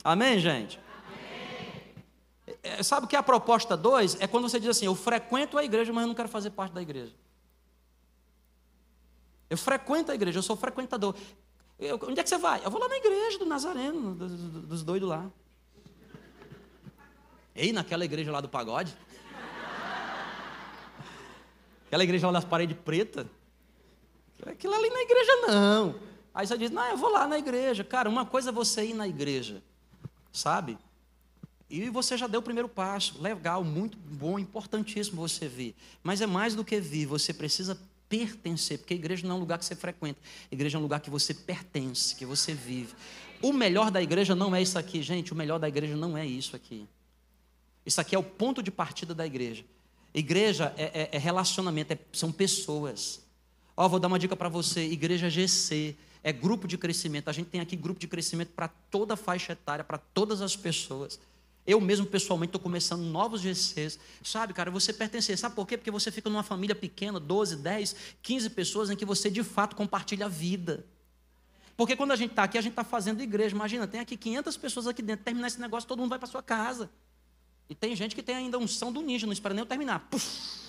[0.05, 0.79] Amém, gente?
[2.63, 4.21] É, sabe o que é a proposta 2?
[4.21, 6.73] É quando você diz assim, eu frequento a igreja, mas eu não quero fazer parte
[6.73, 7.13] da igreja.
[9.51, 11.15] Eu frequento a igreja, eu sou frequentador.
[11.83, 12.65] Eu, onde é que você vai?
[12.65, 15.29] Eu vou lá na igreja do Nazareno, dos, dos doidos lá.
[17.57, 18.97] Ei, naquela igreja lá do pagode?
[21.87, 23.27] Aquela igreja lá das paredes pretas?
[24.47, 25.97] Aquilo ali na igreja não.
[26.33, 27.83] Aí você diz, não, eu vou lá na igreja.
[27.83, 29.61] Cara, uma coisa é você ir na igreja,
[30.33, 30.79] sabe?
[31.69, 33.21] E você já deu o primeiro passo.
[33.21, 35.75] Legal, muito bom, importantíssimo você vir.
[36.03, 37.79] Mas é mais do que vir, você precisa
[38.13, 40.21] pertencer, porque a igreja não é um lugar que você frequenta,
[40.51, 42.93] a igreja é um lugar que você pertence, que você vive.
[43.41, 46.27] O melhor da igreja não é isso aqui, gente, o melhor da igreja não é
[46.27, 46.87] isso aqui.
[47.87, 49.65] Isso aqui é o ponto de partida da igreja.
[50.13, 53.23] Igreja é, é, é relacionamento, é, são pessoas.
[53.75, 57.31] Ó, vou dar uma dica para você: igreja GC é grupo de crescimento.
[57.31, 60.55] A gente tem aqui grupo de crescimento para toda a faixa etária, para todas as
[60.55, 61.19] pessoas.
[61.67, 63.99] Eu mesmo, pessoalmente, estou começando novos GCs.
[64.23, 65.37] Sabe, cara, você pertence.
[65.37, 65.77] Sabe por quê?
[65.77, 69.77] Porque você fica numa família pequena, 12, 10, 15 pessoas, em que você de fato
[69.77, 70.85] compartilha a vida.
[71.77, 73.55] Porque quando a gente está aqui, a gente está fazendo igreja.
[73.55, 75.25] Imagina, tem aqui 500 pessoas aqui dentro.
[75.25, 76.91] Terminar esse negócio, todo mundo vai para sua casa.
[77.69, 80.01] E tem gente que tem ainda unção do ninja, não espera nem eu terminar.
[80.11, 80.61] Puf.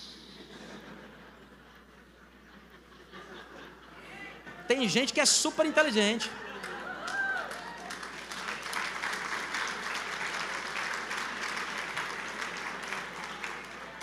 [4.66, 6.30] Tem gente que é super inteligente.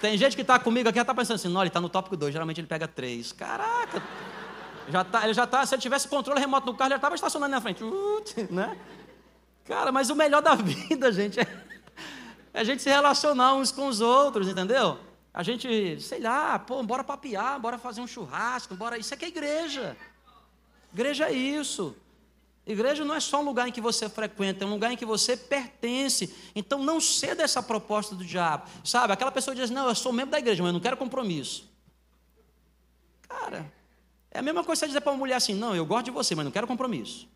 [0.02, 2.34] Tem gente que está comigo aqui, está pensando assim, não, ele está no tópico 2,
[2.34, 3.32] geralmente ele pega 3.
[3.34, 4.02] Caraca!
[4.90, 7.16] Já tá, ele já tá, se ele tivesse controle remoto no carro, ele já estava
[7.16, 7.84] estacionando na frente.
[8.50, 8.76] né?
[9.64, 11.48] Cara, mas o melhor da vida, gente, é,
[12.52, 14.98] é a gente se relacionar uns com os outros, entendeu?
[15.32, 18.98] A gente, sei lá, pô, bora papiar, bora fazer um churrasco, bora.
[18.98, 19.96] Isso aqui é igreja.
[20.92, 21.96] Igreja é isso.
[22.72, 25.06] Igreja não é só um lugar em que você frequenta, é um lugar em que
[25.06, 26.34] você pertence.
[26.56, 28.70] Então não ceda essa proposta do diabo.
[28.84, 31.70] Sabe, aquela pessoa diz: Não, eu sou membro da igreja, mas eu não quero compromisso.
[33.22, 33.72] Cara,
[34.30, 36.36] é a mesma coisa você dizer para uma mulher assim: Não, eu gosto de você,
[36.36, 37.28] mas não quero compromisso.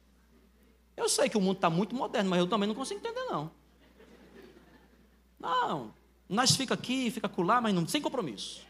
[0.96, 3.52] Eu sei que o mundo está muito moderno, mas eu também não consigo entender, não.
[5.38, 5.94] Não,
[6.30, 8.62] nós fica aqui, fica acolá, mas não, sem compromisso.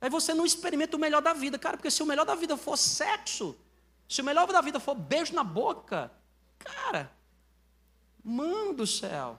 [0.00, 2.56] Aí você não experimenta o melhor da vida, cara, porque se o melhor da vida
[2.56, 3.56] for sexo,
[4.08, 6.10] se o melhor da vida for beijo na boca,
[6.58, 7.12] cara,
[8.24, 9.38] mano do céu.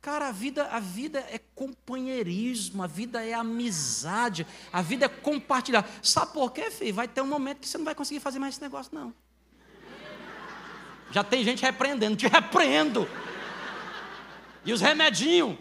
[0.00, 5.88] Cara, a vida, a vida é companheirismo, a vida é amizade, a vida é compartilhar.
[6.02, 6.92] Sabe por quê, filho?
[6.92, 9.14] Vai ter um momento que você não vai conseguir fazer mais esse negócio, não.
[11.12, 13.08] Já tem gente repreendendo, te repreendo.
[14.64, 15.56] E os remedinhos.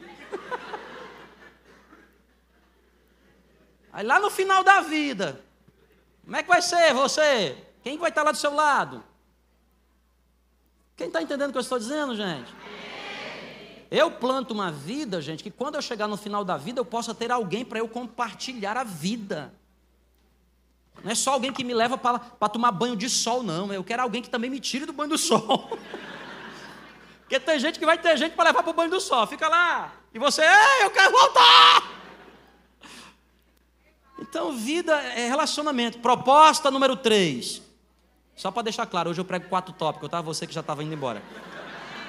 [3.94, 5.44] Aí lá no final da vida,
[6.24, 7.71] como é que vai ser você?
[7.84, 9.04] Quem vai estar lá do seu lado?
[10.96, 12.54] Quem está entendendo o que eu estou dizendo, gente?
[13.90, 17.14] Eu planto uma vida, gente, que quando eu chegar no final da vida, eu possa
[17.14, 19.54] ter alguém para eu compartilhar a vida.
[21.04, 23.74] Não é só alguém que me leva para tomar banho de sol, não.
[23.74, 25.78] Eu quero alguém que também me tire do banho do sol.
[27.22, 29.26] Porque tem gente que vai ter gente para levar para o banho do sol.
[29.26, 29.94] Fica lá.
[30.14, 32.02] E você, ei, eu quero voltar.
[34.20, 36.00] Então, vida é relacionamento.
[36.00, 37.62] Proposta número 3.
[38.42, 40.20] Só para deixar claro, hoje eu prego quatro tópicos, tá?
[40.20, 41.22] Você que já estava indo embora.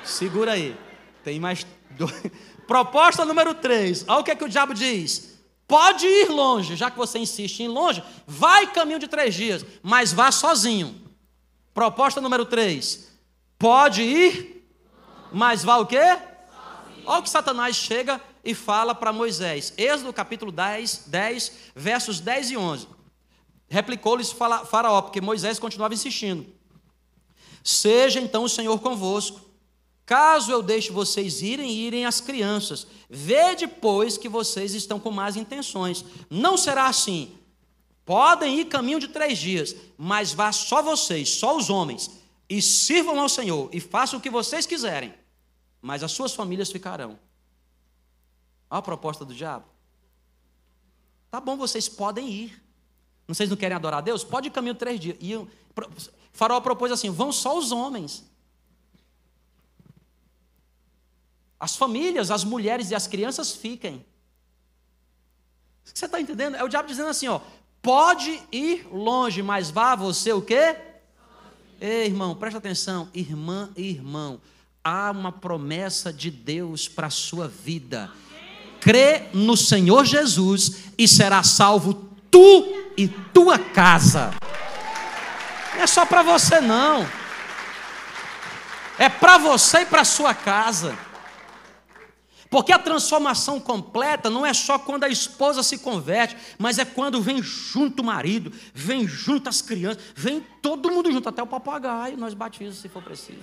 [0.03, 0.75] Segura aí.
[1.23, 2.23] Tem mais dois.
[2.67, 4.07] Proposta número 3.
[4.09, 5.39] Olha o que, é que o diabo diz.
[5.69, 10.15] Pode ir longe, já que você insiste em longe, vai caminho de três dias, mas
[10.15, 11.03] vá sozinho.
[11.75, 13.13] Proposta número 3.
[13.59, 14.67] Pode ir,
[15.31, 16.17] mas vá o quê?
[17.05, 19.75] Olha o que Satanás chega e fala para Moisés.
[19.77, 22.89] Êxodo capítulo 10, 10, versos 10 e 11.
[23.73, 26.45] Replicou-lhes Faraó, porque Moisés continuava insistindo.
[27.65, 29.41] Seja então o Senhor convosco.
[30.05, 32.87] Caso eu deixe vocês irem, irem as crianças.
[33.09, 36.05] Vede, pois, que vocês estão com más intenções.
[36.29, 37.35] Não será assim.
[38.05, 42.11] Podem ir caminho de três dias, mas vá só vocês, só os homens,
[42.51, 45.15] e sirvam ao Senhor, e façam o que vocês quiserem,
[45.81, 47.19] mas as suas famílias ficarão.
[48.69, 49.65] Olha a proposta do diabo.
[51.31, 52.62] Tá bom, vocês podem ir.
[53.35, 54.25] Vocês não querem adorar a Deus?
[54.25, 55.17] Pode ir caminho três dias.
[55.21, 55.49] E o
[56.33, 58.25] Faraó propôs assim: vão só os homens.
[61.59, 64.05] As famílias, as mulheres e as crianças fiquem.
[65.85, 66.57] Você está entendendo?
[66.57, 67.41] É o diabo dizendo assim: ó,
[67.81, 70.77] pode ir longe, mas vá você o quê?
[71.81, 74.41] Ei, irmão, presta atenção, irmã e irmão.
[74.85, 78.11] Há uma promessa de Deus para a sua vida
[78.83, 84.33] crê no Senhor Jesus e será salvo tu e tua casa.
[85.75, 87.07] Não é só para você não.
[88.99, 90.99] É para você e para sua casa.
[92.51, 97.23] Porque a transformação completa não é só quando a esposa se converte, mas é quando
[97.23, 102.19] vem junto o marido, vem junto as crianças, vem todo mundo junto, até o papagaio,
[102.19, 103.41] nós batizamos se for preciso.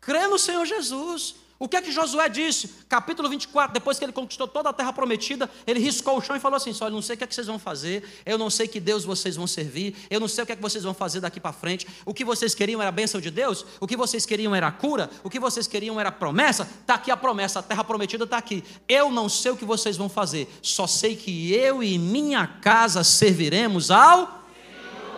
[0.00, 1.34] Crê no Senhor Jesus.
[1.62, 2.68] O que é que Josué disse?
[2.88, 6.40] Capítulo 24, depois que ele conquistou toda a terra prometida, ele riscou o chão e
[6.40, 8.48] falou assim: Olha, eu não sei o que é que vocês vão fazer, eu não
[8.48, 10.94] sei que Deus vocês vão servir, eu não sei o que é que vocês vão
[10.94, 11.86] fazer daqui para frente.
[12.06, 14.72] O que vocês queriam era a bênção de Deus, o que vocês queriam era a
[14.72, 16.62] cura, o que vocês queriam era a promessa.
[16.62, 18.64] Está aqui a promessa, a terra prometida está aqui.
[18.88, 23.04] Eu não sei o que vocês vão fazer, só sei que eu e minha casa
[23.04, 24.46] serviremos ao.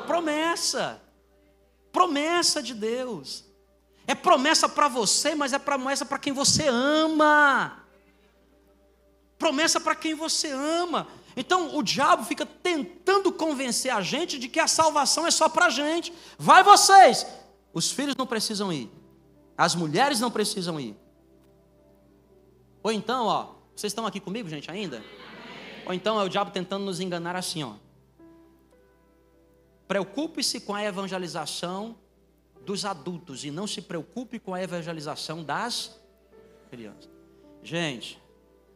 [0.08, 1.00] Promessa,
[1.92, 3.51] promessa de Deus.
[4.12, 7.82] É promessa para você, mas é promessa para quem você ama.
[9.38, 11.08] Promessa para quem você ama.
[11.34, 15.64] Então o diabo fica tentando convencer a gente de que a salvação é só para
[15.64, 16.12] a gente.
[16.38, 17.26] Vai vocês!
[17.72, 18.90] Os filhos não precisam ir.
[19.56, 20.94] As mulheres não precisam ir.
[22.82, 25.02] Ou então, ó, vocês estão aqui comigo, gente, ainda?
[25.86, 27.72] Ou então é o diabo tentando nos enganar assim, ó.
[29.88, 31.96] Preocupe-se com a evangelização
[32.64, 36.00] dos adultos e não se preocupe com a evangelização das
[36.70, 37.10] crianças.
[37.62, 38.20] Gente,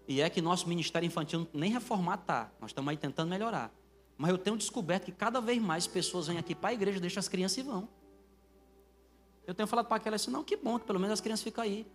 [0.09, 2.51] e é que nosso ministério infantil nem reformado está.
[2.61, 3.72] Nós estamos aí tentando melhorar.
[4.16, 7.20] Mas eu tenho descoberto que cada vez mais pessoas vêm aqui para a igreja, deixam
[7.20, 7.89] as crianças e vão.
[9.47, 11.62] Eu tenho falado para aquela assim, não, que bom que pelo menos as crianças ficam
[11.62, 11.87] aí.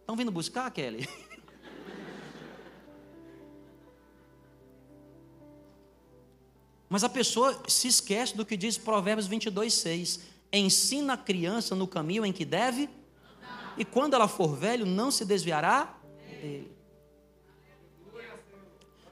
[0.00, 1.08] Estão vindo buscar, Kelly?
[6.88, 10.20] Mas a pessoa se esquece do que diz Provérbios 22, 6.
[10.52, 12.88] Ensina a criança no caminho em que deve,
[13.76, 15.94] e quando ela for velho, não se desviará
[16.40, 16.72] dele.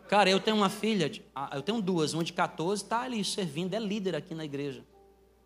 [0.09, 1.11] Cara, eu tenho uma filha,
[1.53, 4.85] eu tenho duas, uma de 14, está ali servindo, é líder aqui na igreja.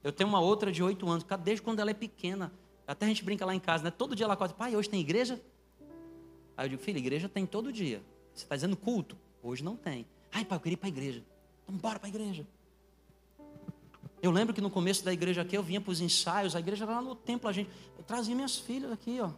[0.04, 2.52] Eu tenho uma outra de 8 anos, desde quando ela é pequena.
[2.86, 3.90] Até a gente brinca lá em casa, né?
[3.90, 5.40] Todo dia ela acorda, pai, hoje tem igreja?
[6.56, 8.02] Aí eu digo, filha, igreja tem todo dia.
[8.34, 9.16] Você está dizendo culto?
[9.42, 10.06] Hoje não tem.
[10.30, 11.24] Ai, pai, eu queria ir para a igreja.
[11.70, 12.44] Então, bora para a igreja.
[14.20, 16.84] Eu lembro que no começo da igreja aqui, eu vinha para os ensaios, a igreja
[16.84, 17.70] era lá no templo, a gente.
[17.96, 19.28] Eu trazia minhas filhas aqui, ó.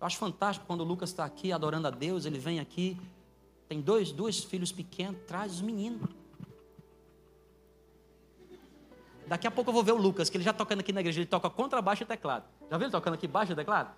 [0.00, 2.98] Eu acho fantástico quando o Lucas está aqui adorando a Deus, ele vem aqui,
[3.68, 6.08] tem dois, dois filhos pequenos, traz os meninos.
[9.26, 11.20] Daqui a pouco eu vou ver o Lucas, que ele já tocando aqui na igreja,
[11.20, 12.44] ele toca contrabaixo e teclado.
[12.70, 13.94] Já viu ele tocando aqui baixo e teclado?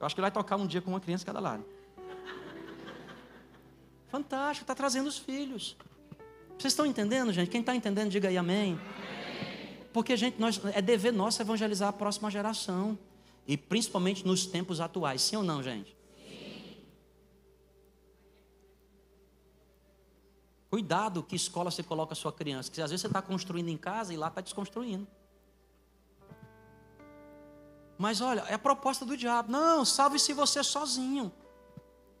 [0.00, 1.64] Eu acho que ele vai tocar um dia com uma criança cada lado.
[4.08, 5.76] Fantástico, está trazendo os filhos.
[6.58, 7.50] Vocês estão entendendo, gente?
[7.50, 8.78] Quem está entendendo, diga aí amém.
[9.92, 12.98] Porque, gente, nós, é dever nosso evangelizar a próxima geração.
[13.46, 15.22] E principalmente nos tempos atuais.
[15.22, 15.96] Sim ou não, gente?
[16.16, 16.76] Sim.
[20.68, 22.70] Cuidado que escola você coloca a sua criança.
[22.70, 25.06] Que às vezes você está construindo em casa e lá está desconstruindo.
[27.98, 29.50] Mas olha, é a proposta do diabo.
[29.50, 31.32] Não, salve-se você sozinho.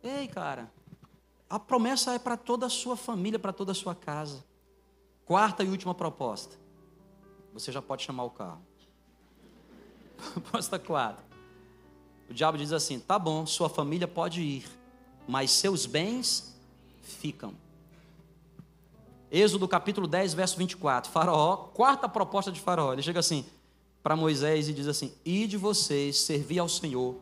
[0.02, 0.70] Ei, cara.
[1.48, 4.44] A promessa é para toda a sua família, para toda a sua casa.
[5.24, 6.56] Quarta e última proposta.
[7.52, 8.60] Você já pode chamar o carro.
[10.16, 11.24] Proposta 4.
[12.28, 14.68] O diabo diz assim: tá bom, sua família pode ir,
[15.26, 16.56] mas seus bens
[17.02, 17.54] ficam.
[19.30, 21.10] Êxodo capítulo 10, verso 24.
[21.10, 22.92] Faraó, quarta proposta de Faraó.
[22.92, 23.44] Ele chega assim
[24.02, 27.16] para Moisés e diz assim: Ide vocês servir ao Senhor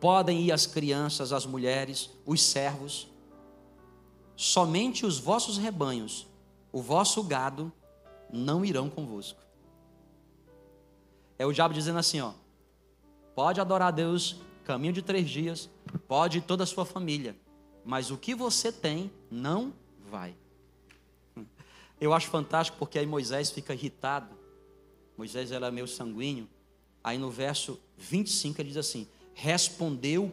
[0.00, 3.08] Podem ir as crianças, as mulheres, os servos,
[4.36, 6.26] somente os vossos rebanhos,
[6.70, 7.72] o vosso gado,
[8.32, 9.40] não irão convosco.
[11.38, 12.32] É o diabo dizendo assim: ó,
[13.34, 15.68] pode adorar a Deus, caminho de três dias,
[16.06, 17.36] pode toda a sua família,
[17.84, 19.72] mas o que você tem não
[20.10, 20.34] vai.
[22.00, 24.36] Eu acho fantástico porque aí Moisés fica irritado.
[25.16, 26.48] Moisés era meio sanguíneo.
[27.02, 29.08] Aí no verso 25 ele diz assim:
[29.38, 30.32] respondeu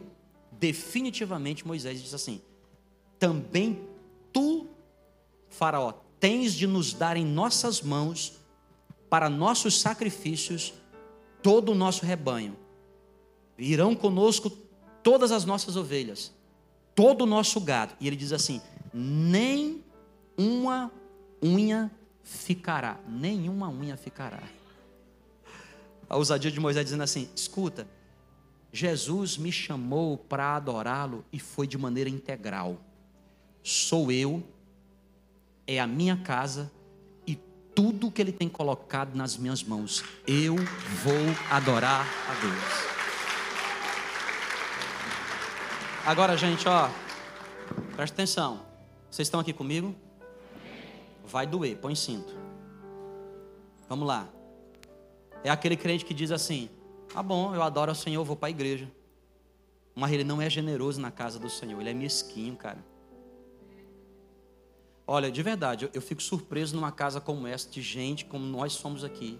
[0.50, 2.42] definitivamente Moisés e disse assim:
[3.20, 3.86] Também
[4.32, 4.66] tu,
[5.48, 8.40] Faraó, tens de nos dar em nossas mãos
[9.08, 10.74] para nossos sacrifícios
[11.40, 12.56] todo o nosso rebanho.
[13.56, 14.50] Irão conosco
[15.04, 16.32] todas as nossas ovelhas,
[16.92, 17.94] todo o nosso gado.
[18.00, 18.60] E ele diz assim:
[18.92, 19.84] nem
[20.36, 20.90] uma
[21.40, 21.92] unha
[22.24, 24.42] ficará, nenhuma unha ficará.
[26.08, 27.86] A ousadia de Moisés dizendo assim: escuta,
[28.72, 32.78] Jesus me chamou para adorá-lo e foi de maneira integral.
[33.62, 34.42] Sou eu,
[35.66, 36.70] é a minha casa
[37.26, 37.36] e
[37.74, 40.04] tudo que ele tem colocado nas minhas mãos.
[40.26, 42.96] Eu vou adorar a Deus.
[46.06, 46.88] Agora, gente, ó,
[47.96, 48.64] presta atenção.
[49.10, 49.94] Vocês estão aqui comigo?
[51.26, 52.32] Vai doer, põe cinto.
[53.88, 54.28] Vamos lá.
[55.42, 56.70] É aquele crente que diz assim:
[57.16, 58.92] Tá bom, eu adoro o Senhor, vou para a igreja.
[59.94, 62.84] Mas ele não é generoso na casa do Senhor, ele é mesquinho, cara.
[65.06, 69.02] Olha, de verdade, eu, fico surpreso numa casa como essa, de gente como nós somos
[69.02, 69.38] aqui.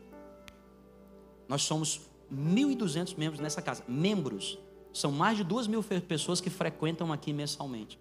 [1.47, 2.01] Nós somos
[2.33, 3.85] 1.200 membros nessa casa.
[3.87, 4.59] Membros.
[4.91, 8.01] São mais de duas mil pessoas que frequentam aqui mensalmente.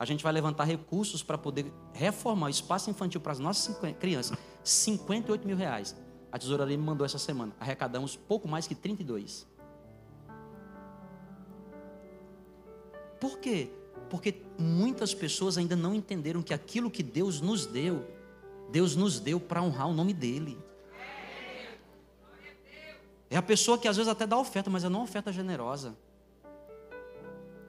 [0.00, 4.36] A gente vai levantar recursos para poder reformar o espaço infantil para as nossas crianças.
[4.64, 5.94] 58 mil reais.
[6.32, 7.52] A tesouraria me mandou essa semana.
[7.60, 9.46] Arrecadamos pouco mais que 32.
[13.20, 13.70] Por quê?
[14.08, 18.06] Porque muitas pessoas ainda não entenderam que aquilo que Deus nos deu,
[18.70, 20.58] Deus nos deu para honrar o nome dEle.
[23.28, 25.94] É a pessoa que às vezes até dá oferta, mas é não oferta generosa.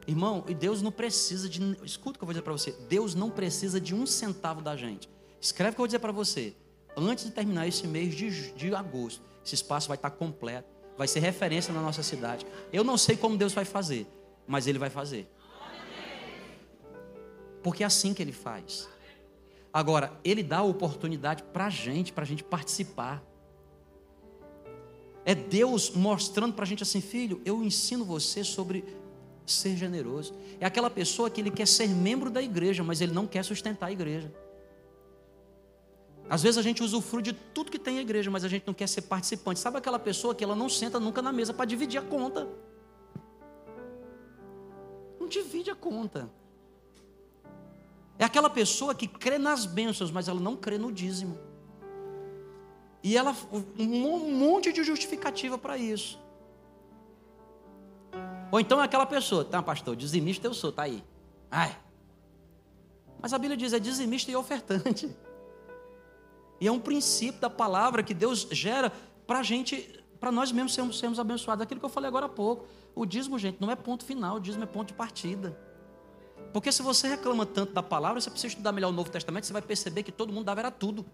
[0.07, 1.61] Irmão, e Deus não precisa de.
[1.83, 2.71] Escuta o que eu vou dizer para você.
[2.89, 5.09] Deus não precisa de um centavo da gente.
[5.39, 6.55] Escreve o que eu vou dizer para você
[6.95, 10.67] antes de terminar esse mês de, de agosto, esse espaço vai estar completo,
[10.97, 12.45] vai ser referência na nossa cidade.
[12.71, 14.07] Eu não sei como Deus vai fazer,
[14.47, 15.27] mas Ele vai fazer.
[17.61, 18.89] Porque é assim que Ele faz.
[19.71, 23.23] Agora, Ele dá a oportunidade para a gente, para a gente participar.
[25.25, 28.83] É Deus mostrando para a gente assim, filho, eu ensino você sobre
[29.45, 30.33] ser generoso.
[30.59, 33.87] É aquela pessoa que ele quer ser membro da igreja, mas ele não quer sustentar
[33.87, 34.33] a igreja.
[36.29, 38.73] Às vezes a gente usufrui de tudo que tem a igreja, mas a gente não
[38.73, 39.59] quer ser participante.
[39.59, 42.47] Sabe aquela pessoa que ela não senta nunca na mesa para dividir a conta?
[45.33, 46.29] divide a conta.
[48.19, 51.37] É aquela pessoa que crê nas bênçãos, mas ela não crê no dízimo.
[53.01, 53.35] E ela,
[53.77, 56.21] um monte de justificativa para isso.
[58.51, 61.03] Ou então é aquela pessoa, tá, pastor, dizimista eu sou, tá aí.
[61.49, 61.75] Ai.
[63.19, 65.13] Mas a Bíblia diz, é dizimista e ofertante.
[66.63, 68.89] E é um princípio da palavra que Deus gera
[69.27, 71.61] para a gente, para nós mesmos sermos, sermos abençoados.
[71.61, 72.65] Aquilo que eu falei agora há pouco.
[72.95, 75.59] O dízimo, gente, não é ponto final, o dízimo é ponto de partida.
[76.53, 79.51] Porque se você reclama tanto da palavra, você precisa estudar melhor o Novo Testamento, você
[79.51, 81.05] vai perceber que todo mundo dava era tudo.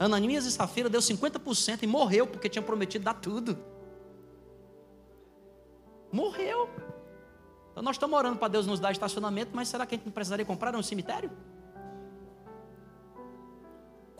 [0.00, 3.56] Ananias e Safira deu 50% e morreu porque tinha prometido dar tudo.
[6.10, 6.68] Morreu.
[7.70, 10.12] Então nós estamos orando para Deus nos dar estacionamento, mas será que a gente não
[10.12, 11.30] precisaria comprar um cemitério?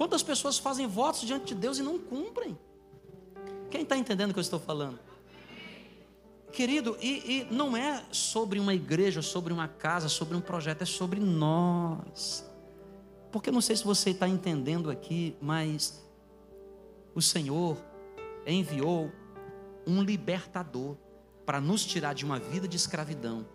[0.00, 2.58] Quantas pessoas fazem votos diante de Deus e não cumprem?
[3.70, 4.98] Quem está entendendo o que eu estou falando?
[6.50, 10.86] Querido, e, e não é sobre uma igreja, sobre uma casa, sobre um projeto, é
[10.86, 12.50] sobre nós.
[13.30, 16.02] Porque eu não sei se você está entendendo aqui, mas
[17.14, 17.76] o Senhor
[18.46, 19.12] enviou
[19.86, 20.96] um libertador
[21.44, 23.46] para nos tirar de uma vida de escravidão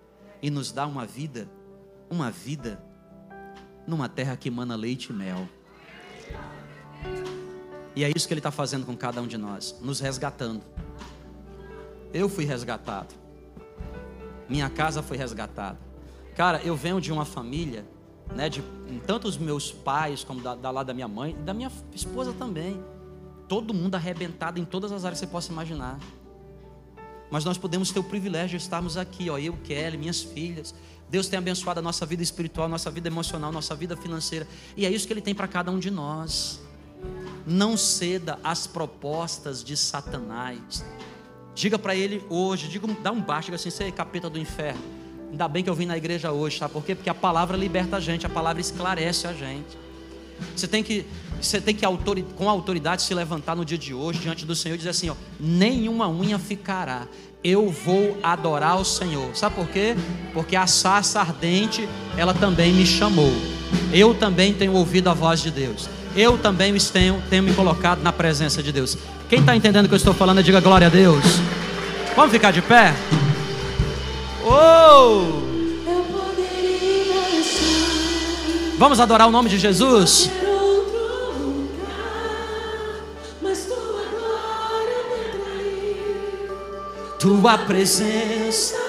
[0.43, 1.49] e nos dar uma vida,
[2.07, 2.79] uma vida
[3.87, 5.49] numa terra que emana leite e mel.
[7.95, 10.61] E é isso que Ele está fazendo com cada um de nós, nos resgatando.
[12.13, 13.13] Eu fui resgatado.
[14.49, 15.79] Minha casa foi resgatada.
[16.35, 17.85] Cara, eu venho de uma família,
[18.35, 18.61] né, de
[19.07, 22.33] tanto os meus pais como da, da lado da minha mãe, e da minha esposa
[22.33, 22.83] também.
[23.47, 25.97] Todo mundo arrebentado em todas as áreas que você possa imaginar.
[27.31, 30.75] Mas nós podemos ter o privilégio de estarmos aqui, ó, eu, Kelly, minhas filhas.
[31.09, 34.47] Deus tem abençoado a nossa vida espiritual, nossa vida emocional, nossa vida financeira.
[34.75, 36.59] E é isso que Ele tem para cada um de nós.
[37.45, 40.83] Não ceda às propostas de Satanás.
[41.53, 44.81] Diga para ele hoje, diga, dá um baixo, diga assim, você é capeta do inferno.
[45.31, 46.95] Ainda bem que eu vim na igreja hoje, sabe por quê?
[46.95, 49.77] Porque a palavra liberta a gente, a palavra esclarece a gente.
[50.55, 51.05] Você tem que,
[51.41, 51.85] você tem que
[52.35, 55.15] com autoridade se levantar no dia de hoje diante do Senhor e dizer assim: ó,
[55.39, 57.07] nenhuma unha ficará.
[57.43, 59.35] Eu vou adorar o Senhor.
[59.35, 59.95] Sabe por quê?
[60.33, 61.87] Porque a sarça ardente,
[62.17, 63.31] ela também me chamou.
[63.93, 65.87] Eu também tenho ouvido a voz de Deus.
[66.15, 68.97] Eu também tenho, tenho me colocado na presença de Deus.
[69.27, 71.23] Quem está entendendo o que eu estou falando, diga glória a Deus.
[72.15, 72.93] Vamos ficar de pé?
[74.45, 75.41] Oh!
[78.77, 80.29] Vamos adorar o nome de Jesus?
[87.19, 88.84] Tua presença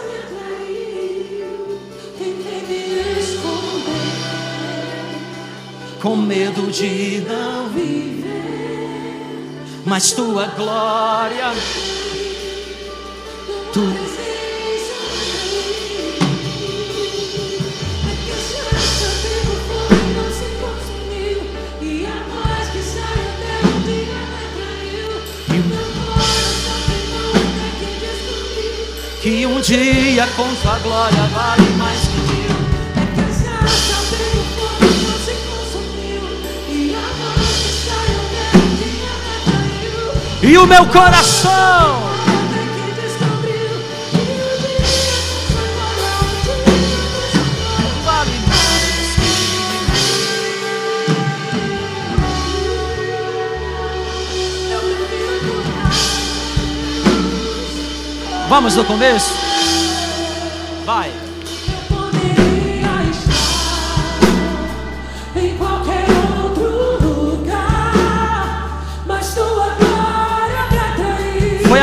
[6.06, 8.22] com medo de não viver
[9.84, 11.52] mas tua glória,
[13.72, 13.80] tu
[29.20, 32.05] que um dia com tua glória vale mais
[40.46, 42.06] e o meu coração.
[58.48, 59.45] Vamos no começo?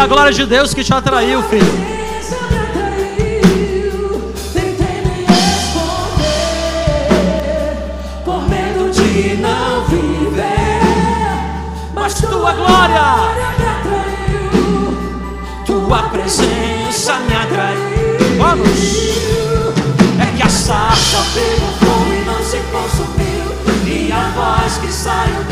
[0.04, 1.94] A glória de Deus que te atraiu, filho.
[11.96, 13.02] mas tua glória,
[15.66, 18.38] tua presença me atraiu.
[18.38, 18.68] Vamos,
[20.20, 23.46] é que a sarça pegou fogo e não se consumiu,
[23.88, 25.43] e a voz que saiu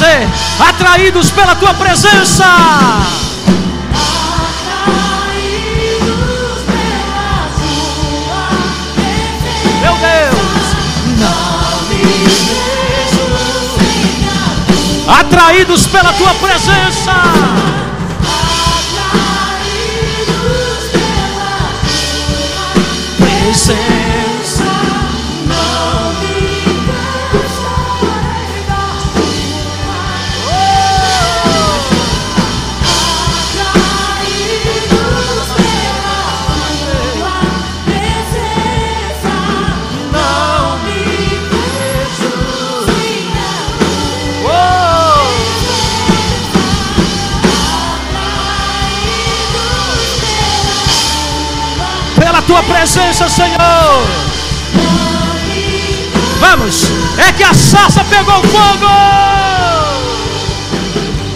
[0.00, 0.28] dizer:
[0.58, 2.44] atraídos pela tua presença.
[9.82, 10.76] Meu Deus,
[15.20, 16.30] atraídos pela tua.
[16.40, 17.12] Presença.
[52.80, 54.06] Presença, Senhor.
[56.40, 56.84] Vamos,
[57.18, 58.86] é que a sarça pegou fogo.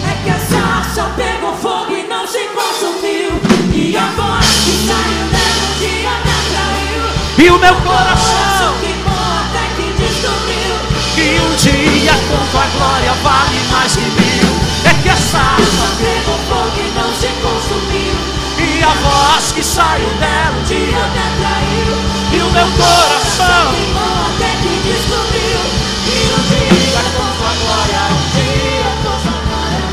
[0.09, 3.29] É que a sarça pegou fogo e não se consumiu.
[3.71, 7.03] E a voz que saiu dela um dia me atraiu.
[7.37, 9.13] E o meu Coração coração, queimou
[9.45, 10.73] até que descobriu.
[11.13, 14.49] que um dia com tua glória vale mais que mil.
[14.89, 18.15] É que a sarça Pegou fogo e não se consumiu.
[18.57, 20.55] e a voz que saiu dela.
[20.57, 21.91] Um dia me atraiu.
[22.31, 25.61] E o meu coração, Queimou até que descobriu.
[26.07, 29.83] E um dia com sua glória, um dia com sua glória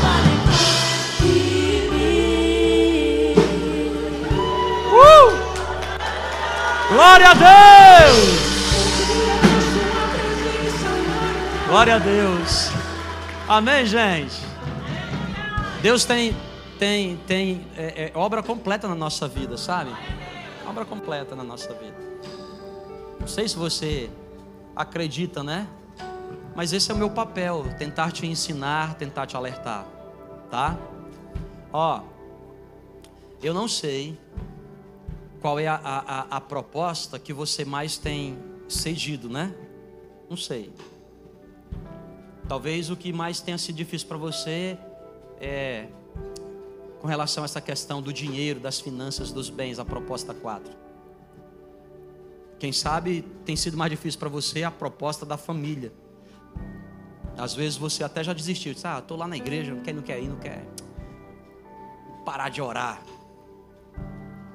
[1.19, 1.35] que
[1.91, 3.35] mil.
[4.93, 5.31] uh!
[6.89, 8.43] glória a Deus.
[11.67, 12.71] Glória a Deus.
[13.49, 14.41] Amém, gente.
[15.81, 16.33] Deus tem
[16.83, 19.89] tem tem é, é, obra completa na nossa vida, sabe?
[20.67, 21.95] Obra completa na nossa vida.
[23.21, 24.09] Não sei se você
[24.75, 25.65] acredita, né?
[26.53, 29.85] Mas esse é o meu papel, tentar te ensinar, tentar te alertar,
[30.51, 30.77] tá?
[31.71, 32.01] Ó,
[33.41, 34.19] eu não sei
[35.39, 39.55] qual é a, a, a- proposta que você mais tem cedido, né?
[40.29, 40.69] Não sei.
[42.45, 44.77] Talvez o que mais tenha sido difícil para você
[45.39, 45.87] é
[47.03, 50.73] com relação a essa questão do dinheiro, das finanças, dos bens, a proposta 4.
[52.57, 55.91] Quem sabe tem sido mais difícil para você a proposta da família.
[57.37, 60.23] Às vezes você até já desistiu, diz, ah, estou lá na igreja, quer, não quer
[60.23, 60.65] ir, não quer
[62.23, 63.03] parar de orar.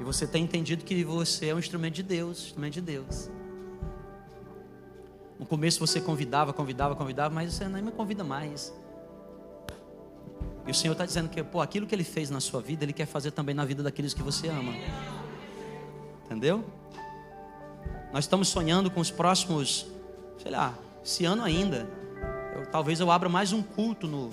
[0.00, 3.30] E você tem entendido que você é um instrumento de Deus, instrumento de Deus.
[5.38, 8.72] No começo você convidava, convidava, convidava, mas você nem me convida mais.
[10.68, 12.92] E o Senhor está dizendo que, pô, aquilo que Ele fez na sua vida, Ele
[12.92, 14.74] quer fazer também na vida daqueles que você ama.
[16.26, 16.62] Entendeu?
[18.12, 19.86] Nós estamos sonhando com os próximos,
[20.42, 21.88] sei lá, esse ano ainda.
[22.54, 24.28] Eu- talvez eu abra mais um culto no,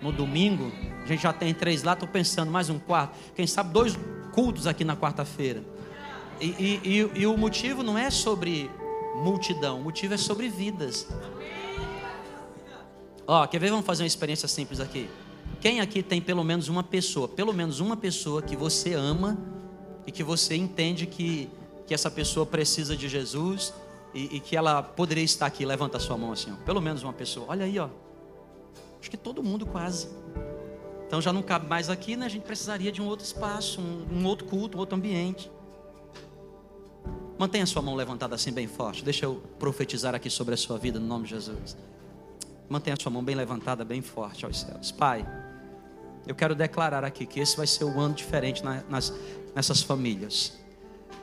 [0.00, 0.72] no domingo.
[1.02, 3.14] A gente já tem três lá, estou pensando mais um quarto.
[3.34, 3.98] Quem sabe dois
[4.32, 5.62] cultos aqui na quarta-feira.
[6.40, 8.70] E, e- e- e o motivo não é sobre
[9.16, 11.06] multidão, o motivo é sobre vidas.
[13.26, 13.68] Ó, quer ver?
[13.70, 15.08] Vamos fazer uma experiência simples aqui.
[15.60, 19.38] Quem aqui tem pelo menos uma pessoa, pelo menos uma pessoa que você ama
[20.06, 21.50] e que você entende que,
[21.86, 23.74] que essa pessoa precisa de Jesus
[24.14, 25.66] e, e que ela poderia estar aqui?
[25.66, 26.64] Levanta a sua mão assim, ó.
[26.64, 27.46] pelo menos uma pessoa.
[27.50, 27.90] Olha aí, ó.
[28.98, 30.08] Acho que todo mundo quase.
[31.06, 32.24] Então já não cabe mais aqui, né?
[32.24, 35.50] A gente precisaria de um outro espaço, um, um outro culto, um outro ambiente.
[37.38, 39.04] Mantenha a sua mão levantada assim bem forte.
[39.04, 41.76] Deixa eu profetizar aqui sobre a sua vida no nome de Jesus.
[42.68, 44.92] Mantenha a sua mão bem levantada, bem forte aos céus.
[44.92, 45.26] Pai,
[46.30, 49.12] eu quero declarar aqui que esse vai ser o ano diferente na- nas,
[49.52, 50.52] nessas famílias.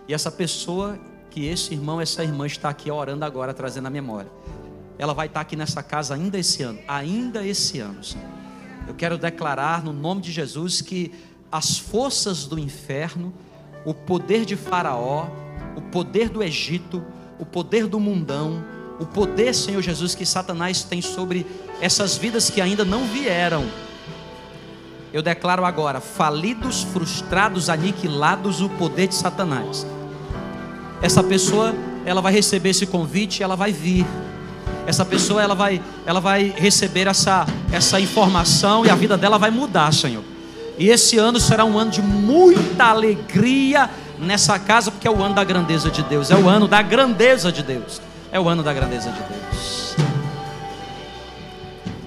[0.06, 1.00] E essa pessoa,
[1.30, 4.30] que esse irmão, essa irmã está aqui orando agora, trazendo a memória.
[5.00, 6.80] Ela vai estar aqui nessa casa ainda esse ano.
[6.88, 8.28] Ainda esse ano, Senhor.
[8.86, 11.14] Eu quero declarar no nome de Jesus que
[11.50, 13.34] as forças do inferno,
[13.86, 15.28] o poder de Faraó,
[15.78, 17.02] o poder do Egito,
[17.40, 18.62] o poder do mundão,
[19.00, 21.46] o poder, Senhor Jesus, que Satanás tem sobre
[21.80, 23.64] essas vidas que ainda não vieram.
[25.14, 29.86] Eu declaro agora: falidos, frustrados, aniquilados o poder de Satanás.
[31.02, 31.74] Essa pessoa,
[32.06, 34.06] ela vai receber esse convite, ela vai vir.
[34.86, 39.52] Essa pessoa, ela vai, ela vai receber essa, essa informação e a vida dela vai
[39.52, 40.24] mudar, Senhor.
[40.78, 43.90] E esse ano será um ano de muita alegria
[44.20, 46.32] nessa casa, porque é o ano da grandeza de Deus.
[46.32, 48.02] É o ano da grandeza de Deus.
[48.32, 49.96] É o ano da grandeza de Deus.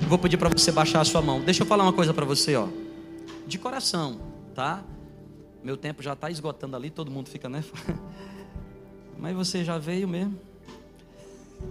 [0.03, 1.41] Vou pedir para você baixar a sua mão.
[1.41, 2.67] Deixa eu falar uma coisa para você, ó.
[3.51, 4.21] De coração,
[4.55, 4.85] tá?
[5.61, 7.65] Meu tempo já está esgotando ali, todo mundo fica, né?
[9.19, 10.39] Mas você já veio mesmo.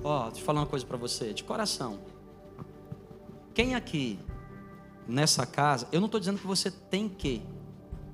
[0.04, 2.02] Ó, deixa eu falar uma coisa para você, de coração.
[3.54, 4.20] Quem aqui
[5.08, 7.42] nessa casa, eu não estou dizendo que você tem que,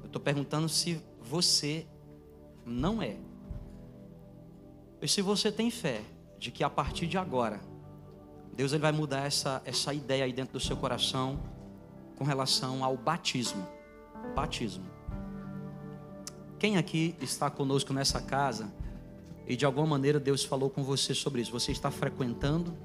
[0.01, 1.87] eu estou perguntando se você
[2.63, 3.17] não é.
[5.01, 6.03] E se você tem fé
[6.37, 7.59] de que a partir de agora,
[8.55, 11.54] Deus ele vai mudar essa, essa ideia aí dentro do seu coração
[12.15, 13.67] com relação ao batismo.
[14.35, 14.85] Batismo.
[16.57, 18.71] Quem aqui está conosco nessa casa
[19.47, 21.51] e de alguma maneira Deus falou com você sobre isso?
[21.51, 22.75] Você está frequentando,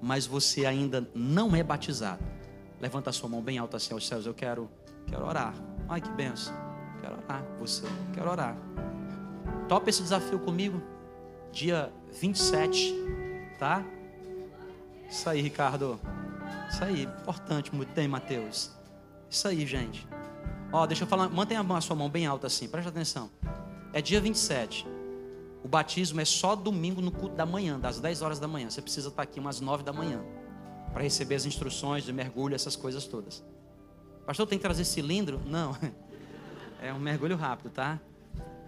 [0.00, 2.22] mas você ainda não é batizado.
[2.80, 4.26] Levanta a sua mão bem alta assim aos céus.
[4.26, 4.68] Eu quero,
[5.06, 5.54] quero orar.
[5.88, 6.54] Ai que benção.
[7.00, 7.86] Quero orar você.
[8.14, 8.56] Quero orar.
[9.68, 10.80] Topa esse desafio comigo.
[11.52, 12.94] Dia 27,
[13.58, 13.84] tá?
[15.08, 16.00] Isso aí, Ricardo.
[16.70, 18.70] Isso aí, importante, muito bem, Mateus.
[19.28, 20.06] Isso aí, gente.
[20.72, 23.30] Ó, deixa eu falar, mantenha a sua mão bem alta assim, preste atenção.
[23.92, 24.86] É dia 27.
[25.62, 28.68] O batismo é só domingo no culto da manhã, das 10 horas da manhã.
[28.68, 30.20] Você precisa estar aqui umas 9 da manhã
[30.92, 33.44] para receber as instruções de mergulho, essas coisas todas.
[34.26, 35.40] Pastor, tem que trazer cilindro?
[35.46, 35.76] Não.
[36.84, 38.00] É um mergulho rápido, tá?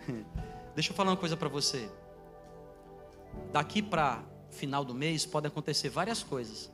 [0.76, 1.91] Deixa eu falar uma coisa para você.
[3.53, 6.70] Daqui para final do mês pode acontecer várias coisas.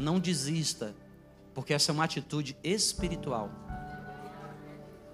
[0.00, 0.94] Não desista,
[1.54, 3.50] porque essa é uma atitude espiritual.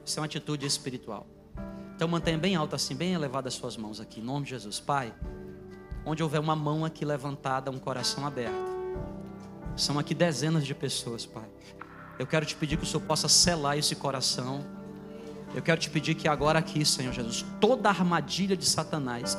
[0.04, 1.26] Isso é uma atitude espiritual.
[1.96, 4.78] Então mantenha bem alta assim, bem elevada as suas mãos aqui, em nome de Jesus.
[4.78, 5.12] Pai,
[6.04, 8.76] onde houver uma mão aqui levantada, um coração aberto.
[9.76, 11.48] São aqui dezenas de pessoas, Pai.
[12.18, 14.64] Eu quero te pedir que o Senhor possa selar esse coração.
[15.54, 19.36] Eu quero te pedir que agora aqui, Senhor Jesus, toda armadilha de Satanás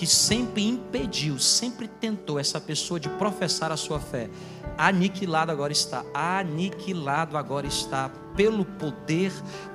[0.00, 4.30] que sempre impediu, sempre tentou essa pessoa de professar a sua fé,
[4.78, 9.30] aniquilado agora está, aniquilado agora está pelo poder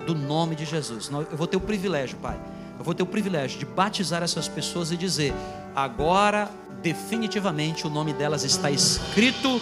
[0.07, 1.11] do nome de Jesus.
[1.11, 2.35] Eu vou ter o privilégio, Pai.
[2.75, 5.31] Eu vou ter o privilégio de batizar essas pessoas e dizer:
[5.75, 6.49] agora
[6.81, 9.61] definitivamente o nome delas está escrito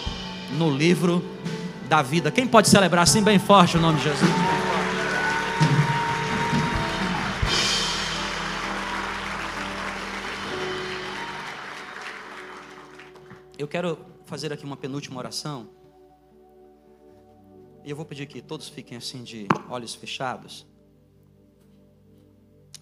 [0.56, 1.22] no livro
[1.90, 2.30] da vida.
[2.30, 4.63] Quem pode celebrar assim bem forte o nome de Jesus?
[13.64, 13.96] Eu quero
[14.26, 15.70] fazer aqui uma penúltima oração.
[17.82, 20.66] E eu vou pedir que todos fiquem assim de olhos fechados.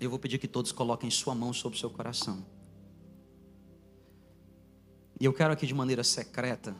[0.00, 2.44] Eu vou pedir que todos coloquem sua mão sobre o seu coração.
[5.20, 6.74] E eu quero aqui de maneira secreta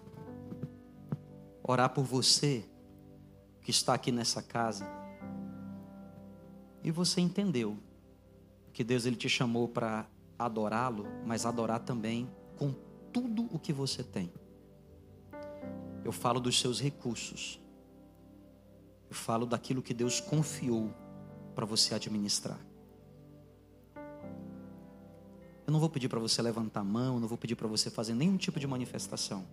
[1.63, 2.69] orar por você
[3.61, 4.85] que está aqui nessa casa.
[6.83, 7.79] E você entendeu
[8.73, 12.75] que Deus ele te chamou para adorá-lo, mas adorar também com
[13.13, 14.33] tudo o que você tem.
[16.05, 17.61] Eu falo dos seus recursos.
[19.09, 20.93] Eu falo daquilo que Deus confiou
[21.55, 22.59] para você administrar.
[25.67, 28.15] Eu não vou pedir para você levantar a mão, não vou pedir para você fazer
[28.15, 29.47] nenhum tipo de manifestação.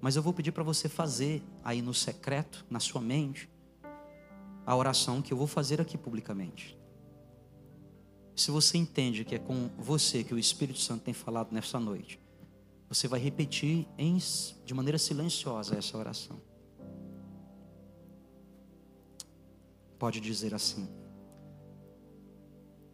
[0.00, 3.48] Mas eu vou pedir para você fazer aí no secreto, na sua mente,
[4.64, 6.77] a oração que eu vou fazer aqui publicamente.
[8.38, 12.20] Se você entende que é com você que o Espírito Santo tem falado nessa noite,
[12.88, 14.16] você vai repetir em,
[14.64, 16.40] de maneira silenciosa essa oração.
[19.98, 20.88] Pode dizer assim: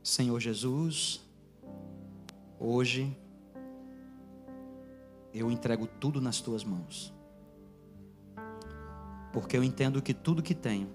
[0.03, 1.21] Senhor Jesus,
[2.59, 3.15] hoje
[5.35, 7.13] eu entrego tudo nas tuas mãos.
[9.31, 10.89] Porque eu entendo que tudo que tenho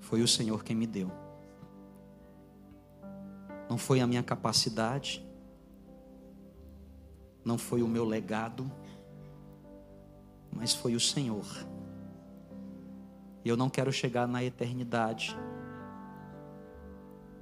[0.00, 1.23] foi o Senhor quem me deu
[3.74, 5.20] não foi a minha capacidade,
[7.44, 8.70] não foi o meu legado,
[10.52, 11.44] mas foi o Senhor.
[13.44, 15.36] E eu não quero chegar na eternidade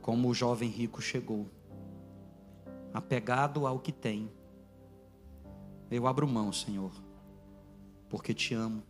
[0.01, 1.51] como o jovem rico chegou,
[2.95, 4.33] apegado ao que tem.
[5.91, 6.93] Eu abro mão, Senhor,
[8.09, 8.83] porque te amo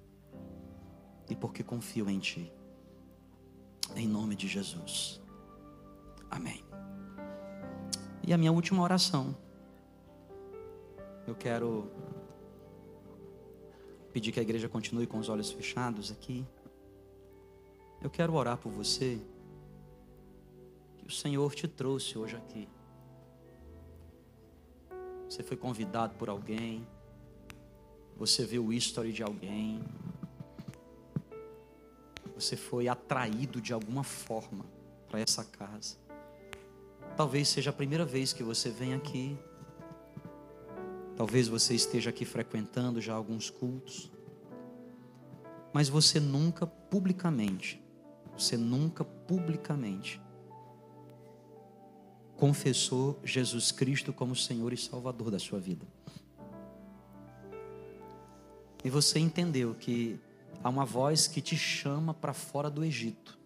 [1.28, 2.52] e porque confio em Ti.
[3.96, 5.20] Em nome de Jesus.
[6.30, 6.71] Amém.
[8.24, 9.36] E a minha última oração.
[11.26, 11.90] Eu quero
[14.12, 16.46] pedir que a igreja continue com os olhos fechados aqui.
[18.00, 19.20] Eu quero orar por você.
[20.98, 22.68] Que o Senhor te trouxe hoje aqui.
[25.28, 26.86] Você foi convidado por alguém.
[28.16, 29.82] Você viu o history de alguém.
[32.34, 34.64] Você foi atraído de alguma forma
[35.08, 36.01] para essa casa.
[37.16, 39.36] Talvez seja a primeira vez que você vem aqui.
[41.16, 44.10] Talvez você esteja aqui frequentando já alguns cultos.
[45.72, 47.82] Mas você nunca publicamente,
[48.36, 50.20] você nunca publicamente
[52.36, 55.86] confessou Jesus Cristo como Senhor e Salvador da sua vida.
[58.84, 60.18] e você entendeu que
[60.62, 63.38] há uma voz que te chama para fora do Egito.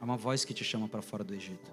[0.00, 1.70] Há uma voz que te chama para fora do Egito.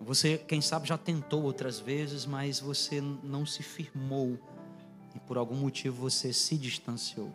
[0.00, 4.38] Você, quem sabe, já tentou outras vezes, mas você não se firmou
[5.14, 7.32] e por algum motivo você se distanciou.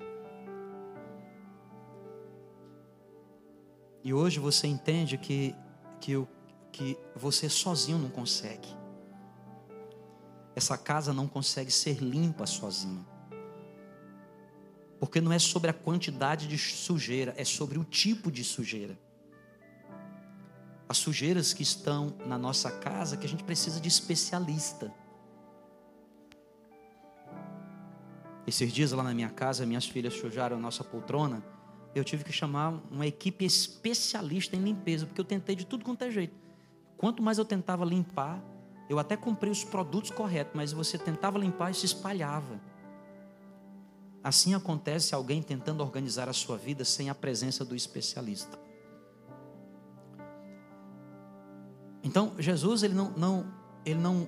[4.03, 5.55] E hoje você entende que,
[5.99, 6.27] que,
[6.71, 8.67] que você sozinho não consegue.
[10.55, 13.05] Essa casa não consegue ser limpa sozinha.
[14.99, 18.99] Porque não é sobre a quantidade de sujeira, é sobre o tipo de sujeira.
[20.87, 24.93] As sujeiras que estão na nossa casa, que a gente precisa de especialista.
[28.45, 31.43] Esses dias lá na minha casa, minhas filhas sujaram a nossa poltrona.
[31.93, 36.03] Eu tive que chamar uma equipe especialista em limpeza, porque eu tentei de tudo quanto
[36.03, 36.35] é jeito.
[36.97, 38.43] Quanto mais eu tentava limpar,
[38.89, 42.59] eu até comprei os produtos corretos, mas você tentava limpar e se espalhava.
[44.23, 48.59] Assim acontece alguém tentando organizar a sua vida sem a presença do especialista.
[52.03, 53.53] Então, Jesus, ele não, não,
[53.85, 54.27] ele não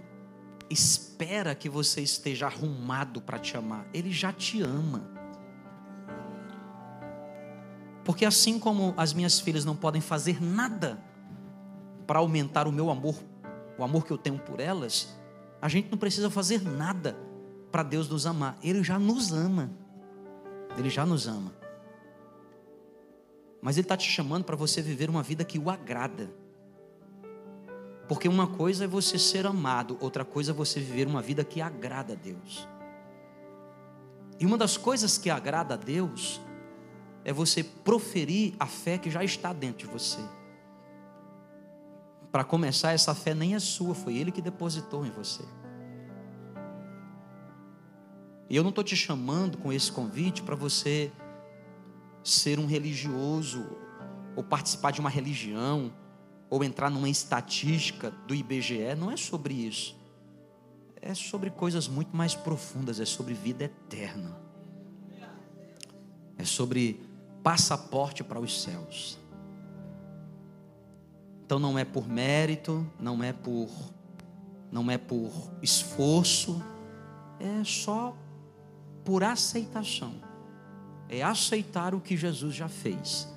[0.70, 3.86] espera que você esteja arrumado para te amar.
[3.94, 5.10] Ele já te ama.
[8.04, 11.02] Porque assim como as minhas filhas não podem fazer nada
[12.08, 13.16] para aumentar o meu amor,
[13.78, 15.16] o amor que eu tenho por elas,
[15.62, 17.16] a gente não precisa fazer nada
[17.72, 18.58] para Deus nos amar.
[18.62, 19.72] Ele já nos ama.
[20.78, 21.54] Ele já nos ama.
[23.62, 26.32] Mas Ele está te chamando para você viver uma vida que o agrada.
[28.08, 31.62] Porque uma coisa é você ser amado, outra coisa é você viver uma vida que
[31.62, 32.68] agrada a Deus.
[34.40, 36.42] E uma das coisas que agrada a Deus
[37.24, 40.20] é você proferir a fé que já está dentro de você.
[42.32, 45.44] Para começar, essa fé nem é sua, foi Ele que depositou em você.
[48.52, 51.10] E eu não estou te chamando com esse convite para você
[52.22, 53.66] ser um religioso
[54.36, 55.94] ou participar de uma religião
[56.50, 59.98] ou entrar numa estatística do IBGE, não é sobre isso.
[61.02, 64.38] É sobre coisas muito mais profundas, é sobre vida eterna.
[66.38, 67.00] É sobre
[67.42, 69.18] passaporte para os céus.
[71.46, 73.70] Então não é por mérito, não é por
[74.70, 75.32] não é por
[75.62, 76.62] esforço,
[77.40, 78.14] é só
[79.04, 80.14] por aceitação.
[81.10, 83.28] É aceitar o que Jesus já fez.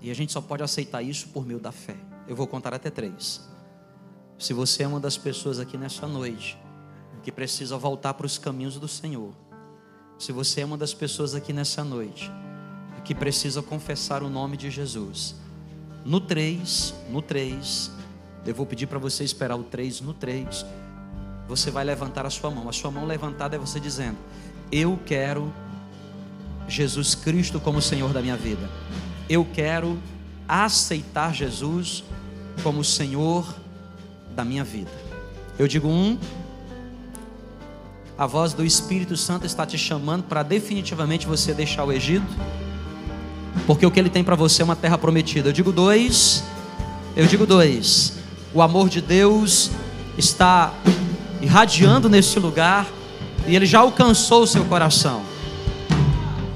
[0.00, 1.96] E a gente só pode aceitar isso por meio da fé.
[2.28, 3.48] Eu vou contar até três.
[4.38, 6.58] Se você é uma das pessoas aqui nessa noite
[7.22, 9.32] que precisa voltar para os caminhos do Senhor,
[10.18, 12.30] se você é uma das pessoas aqui nessa noite
[13.04, 15.36] que precisa confessar o nome de Jesus,
[16.04, 17.90] no três, no três,
[18.44, 20.66] eu vou pedir para você esperar o três no três.
[21.48, 22.68] Você vai levantar a sua mão.
[22.68, 24.16] A sua mão levantada é você dizendo:
[24.70, 25.52] Eu quero
[26.68, 28.68] Jesus Cristo como Senhor da minha vida
[29.28, 29.98] eu quero
[30.48, 32.04] aceitar Jesus
[32.62, 33.54] como Senhor
[34.34, 34.90] da minha vida.
[35.58, 36.18] Eu digo um,
[38.16, 42.26] a voz do Espírito Santo está te chamando para definitivamente você deixar o Egito,
[43.66, 45.48] porque o que ele tem para você é uma terra prometida.
[45.48, 46.44] Eu digo dois,
[47.16, 48.14] eu digo dois,
[48.54, 49.70] o amor de Deus
[50.16, 50.72] está
[51.42, 52.86] irradiando neste lugar
[53.46, 55.22] e ele já alcançou o seu coração.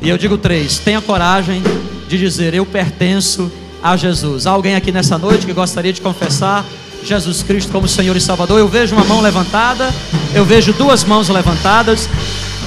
[0.02, 1.62] E eu digo três, tenha coragem
[2.08, 3.50] de dizer: Eu pertenço
[3.82, 4.46] a Jesus.
[4.46, 6.64] Há alguém aqui nessa noite que gostaria de confessar
[7.04, 8.58] Jesus Cristo como Senhor e Salvador?
[8.58, 9.92] Eu vejo uma mão levantada,
[10.34, 12.08] eu vejo duas mãos levantadas.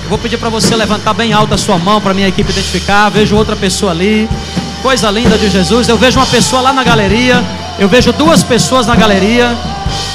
[0.04, 3.10] Eu vou pedir para você levantar bem alta a sua mão para minha equipe identificar.
[3.10, 4.30] Vejo outra pessoa ali.
[4.82, 5.88] Coisa linda de Jesus.
[5.88, 7.42] Eu vejo uma pessoa lá na galeria.
[7.80, 9.58] Eu vejo duas pessoas na galeria.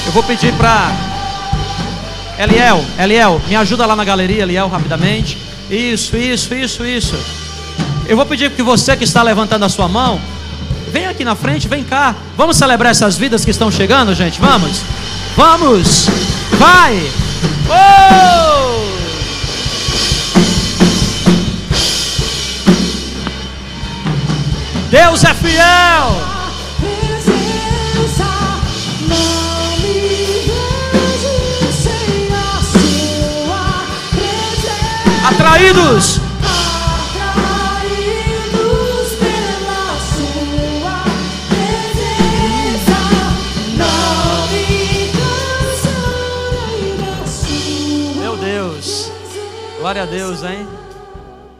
[0.06, 1.07] Eu vou pedir para
[2.38, 5.36] Eliel, Eliel, me ajuda lá na galeria, Eliel, rapidamente.
[5.68, 7.16] Isso, isso, isso, isso.
[8.06, 10.20] Eu vou pedir que você que está levantando a sua mão,
[10.92, 12.14] vem aqui na frente, vem cá.
[12.36, 14.40] Vamos celebrar essas vidas que estão chegando, gente?
[14.40, 14.82] Vamos!
[15.36, 16.06] Vamos!
[16.52, 17.10] Vai!
[17.68, 18.88] Oh!
[24.90, 26.37] Deus é fiel!
[35.58, 36.28] Sua
[48.20, 49.10] Meu Deus!
[49.78, 50.66] Glória a Deus, hein?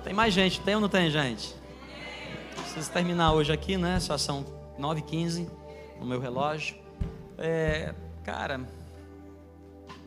[0.04, 1.54] Tem mais gente, tem ou não tem, gente?
[2.54, 3.98] Preciso terminar hoje aqui, né?
[4.00, 4.44] Só são
[4.78, 5.48] 9h15
[6.00, 6.76] no meu relógio.
[7.36, 7.94] É,
[8.24, 8.60] cara,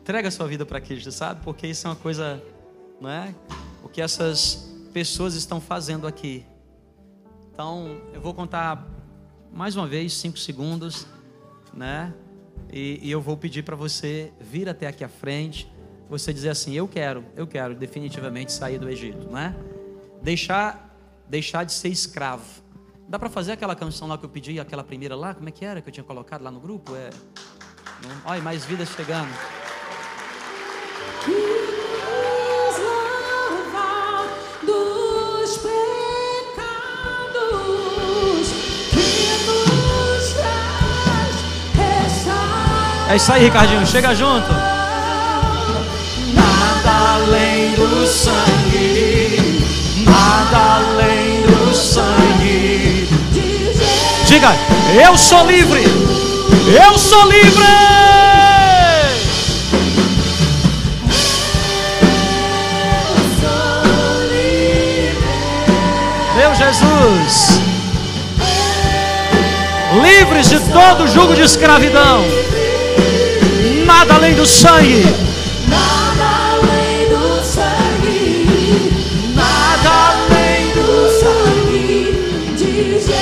[0.02, 1.42] Entrega a sua vida para Cristo, sabe?
[1.44, 2.42] Porque isso é uma coisa,
[3.00, 3.32] não é?
[3.82, 6.44] O que essas pessoas estão fazendo aqui.
[7.52, 8.86] Então, eu vou contar
[9.52, 11.06] mais uma vez, cinco segundos,
[11.72, 12.12] né?
[12.72, 15.70] E, e eu vou pedir para você vir até aqui à frente,
[16.08, 19.54] você dizer assim: Eu quero, eu quero definitivamente sair do Egito, né?
[20.22, 20.96] Deixar,
[21.28, 22.62] deixar de ser escravo.
[23.08, 25.34] Dá para fazer aquela canção lá que eu pedi, aquela primeira lá?
[25.34, 26.94] Como é que era que eu tinha colocado lá no grupo?
[26.96, 27.10] É.
[28.24, 29.30] Olha, mais vidas chegando.
[31.24, 31.61] Que
[43.12, 44.50] É isso aí, Ricardinho, chega junto.
[46.32, 49.62] Nada além do sangue,
[50.06, 53.06] nada além do sangue.
[54.24, 54.56] Diga,
[55.04, 55.84] eu sou livre.
[56.82, 57.66] Eu sou livre.
[66.54, 67.60] Jesus.
[70.02, 72.41] Livres de todo jugo de escravidão.
[74.02, 75.04] Nada além do sangue.
[75.68, 76.24] nada
[76.54, 78.48] além do sangue,
[79.32, 82.10] nada além do sangue
[82.58, 83.14] de Jesus.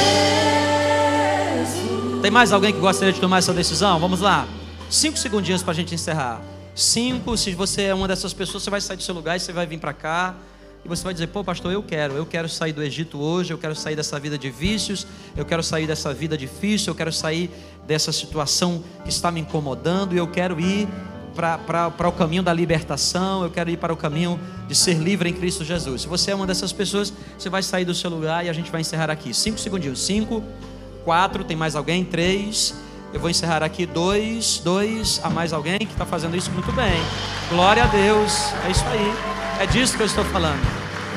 [2.23, 4.01] Tem mais alguém que gostaria de tomar essa decisão?
[4.01, 4.49] Vamos lá.
[4.89, 6.41] Cinco segundinhos para a gente encerrar.
[6.75, 7.37] Cinco.
[7.37, 9.67] Se você é uma dessas pessoas, você vai sair do seu lugar e você vai
[9.67, 10.35] vir para cá.
[10.85, 13.59] E você vai dizer, pô, pastor, eu quero, eu quero sair do Egito hoje, eu
[13.59, 15.07] quero sair dessa vida de vícios,
[15.37, 17.51] eu quero sair dessa vida difícil, eu quero sair
[17.87, 20.89] dessa situação que está me incomodando, e eu quero ir
[21.35, 25.33] para o caminho da libertação, eu quero ir para o caminho de ser livre em
[25.33, 26.03] Cristo Jesus.
[26.03, 28.71] Se você é uma dessas pessoas, você vai sair do seu lugar e a gente
[28.71, 29.33] vai encerrar aqui.
[29.33, 30.01] Cinco segundinhos.
[30.01, 30.43] Cinco,
[31.05, 32.05] quatro, tem mais alguém?
[32.05, 32.75] Três.
[33.13, 33.87] Eu vou encerrar aqui.
[33.87, 35.21] Dois, dois.
[35.23, 37.01] Há mais alguém que está fazendo isso muito bem.
[37.49, 38.53] Glória a Deus.
[38.67, 39.40] É isso aí.
[39.61, 40.59] É disso que eu estou falando.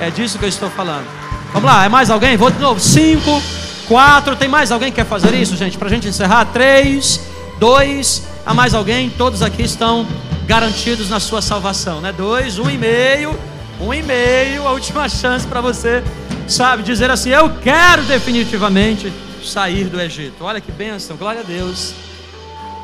[0.02, 1.08] É disso que eu estou falando.
[1.54, 2.36] Vamos lá, é mais alguém?
[2.36, 2.78] Vou de novo.
[2.78, 3.42] Cinco,
[3.88, 4.36] quatro.
[4.36, 5.78] Tem mais alguém que quer fazer isso, gente?
[5.78, 6.44] Para a gente encerrar.
[6.48, 7.22] Três,
[7.58, 8.28] dois.
[8.46, 9.10] Há mais alguém?
[9.10, 10.06] Todos aqui estão
[10.46, 12.12] garantidos na sua salvação, né?
[12.12, 13.34] Dois, um e meio.
[13.80, 14.68] Um e meio.
[14.68, 16.04] A última chance para você,
[16.46, 19.10] sabe, dizer assim: Eu quero definitivamente
[19.42, 20.44] sair do Egito.
[20.44, 21.16] Olha que bênção.
[21.16, 21.94] Glória a Deus.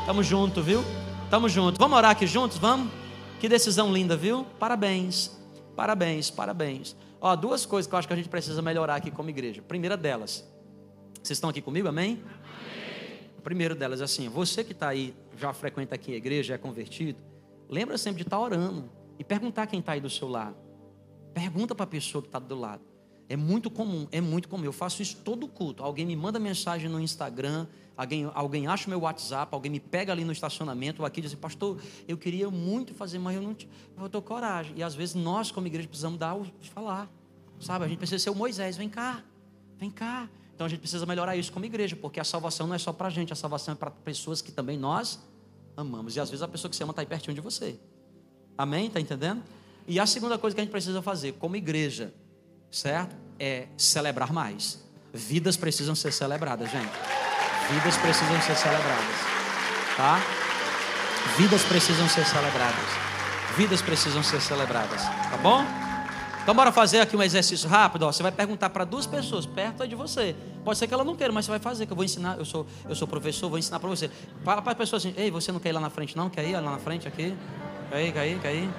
[0.06, 0.82] Tamo junto, viu?
[1.28, 1.78] Tamo junto.
[1.78, 2.56] Vamos orar aqui juntos?
[2.56, 2.88] Vamos?
[3.38, 4.46] Que decisão linda, viu?
[4.58, 5.39] Parabéns.
[5.80, 6.94] Parabéns, parabéns.
[7.18, 9.62] Ó, duas coisas que eu acho que a gente precisa melhorar aqui como igreja.
[9.62, 10.46] Primeira delas,
[11.22, 12.22] vocês estão aqui comigo, amém?
[13.38, 16.58] O primeiro delas é assim: você que está aí, já frequenta aqui a igreja, é
[16.58, 17.18] convertido,
[17.66, 20.54] lembra sempre de estar orando e perguntar quem está aí do seu lado.
[21.32, 22.82] Pergunta para a pessoa que está do lado.
[23.30, 24.64] É muito comum, é muito comum.
[24.64, 25.84] Eu faço isso todo culto.
[25.84, 27.64] Alguém me manda mensagem no Instagram,
[27.96, 31.30] alguém, alguém acha meu WhatsApp, alguém me pega ali no estacionamento, ou aqui e diz
[31.30, 33.54] assim, pastor, eu queria muito fazer, mas eu não
[34.12, 34.72] eu coragem.
[34.76, 37.08] E às vezes nós, como igreja, precisamos dar o falar.
[37.60, 37.84] Sabe?
[37.84, 39.22] A gente precisa ser o Moisés, vem cá,
[39.78, 40.28] vem cá.
[40.52, 43.06] Então a gente precisa melhorar isso como igreja, porque a salvação não é só para
[43.06, 45.20] a gente, a salvação é para pessoas que também nós
[45.76, 46.16] amamos.
[46.16, 47.78] E às vezes a pessoa que você ama está aí pertinho de você.
[48.58, 48.88] Amém?
[48.88, 49.40] Está entendendo?
[49.86, 52.12] E a segunda coisa que a gente precisa fazer como igreja,
[52.70, 53.19] certo?
[53.40, 54.78] É celebrar mais.
[55.12, 56.92] Vidas precisam ser celebradas, gente.
[57.70, 59.16] Vidas precisam ser celebradas,
[59.96, 60.20] tá?
[61.38, 62.84] Vidas precisam ser celebradas.
[63.56, 65.64] Vidas precisam ser celebradas, tá bom?
[66.42, 68.12] Então bora fazer aqui um exercício rápido, ó.
[68.12, 70.36] Você vai perguntar para duas pessoas perto de você.
[70.64, 72.38] Pode ser que ela não queira, mas você vai fazer, que eu vou ensinar.
[72.38, 74.10] Eu sou, eu sou professor, vou ensinar para você.
[74.44, 76.28] Fala para a pessoa assim: "Ei, você não quer ir lá na frente não?
[76.28, 77.34] Quer ir lá na frente aqui?
[77.90, 78.70] Quer ir, quer ir, quer ir?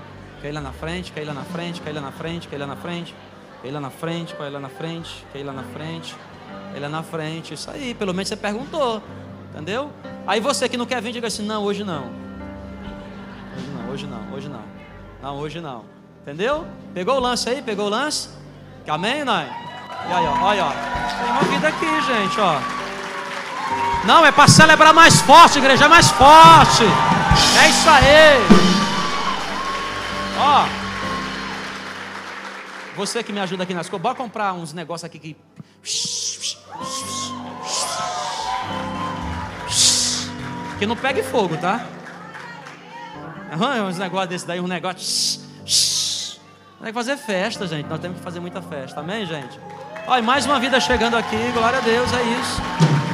[0.42, 2.48] Quer ir lá na frente, quer ir lá na frente, quer ir lá na frente,
[2.48, 3.16] quer ir lá na frente, quer ir lá na frente,
[3.64, 7.54] ir lá na frente, ir lá na frente, quer ir lá na frente.
[7.54, 9.02] Isso aí, pelo menos você perguntou,
[9.52, 9.92] entendeu?
[10.26, 12.10] Aí você que não quer vir, diga assim: "Não, hoje não".
[13.56, 14.64] Hoje não, hoje não, hoje não.
[15.22, 15.86] Não, hoje não.
[16.22, 16.66] Entendeu?
[16.94, 17.62] Pegou o lance aí?
[17.62, 18.30] Pegou o lance?
[18.88, 19.34] Amém, não?
[19.42, 20.72] E aí, ó, olha, ó.
[20.72, 22.60] Tem uma vida aqui, gente, ó.
[24.06, 26.84] Não, é para celebrar mais forte, igreja, é mais forte.
[27.64, 28.62] É isso aí.
[30.40, 30.81] Ó.
[32.96, 35.38] Você que me ajuda aqui nas coisas, bora comprar uns negócios aqui que.
[40.78, 41.86] Que não pegue fogo, tá?
[43.54, 45.42] Aham, uns negócios desse daí, um negócio.
[46.80, 47.88] Tem que fazer festa, gente.
[47.88, 49.02] Nós temos que fazer muita festa.
[49.02, 49.60] Amém, gente?
[50.08, 51.38] Olha, mais uma vida chegando aqui.
[51.54, 52.10] Glória a Deus.
[52.12, 52.62] É isso.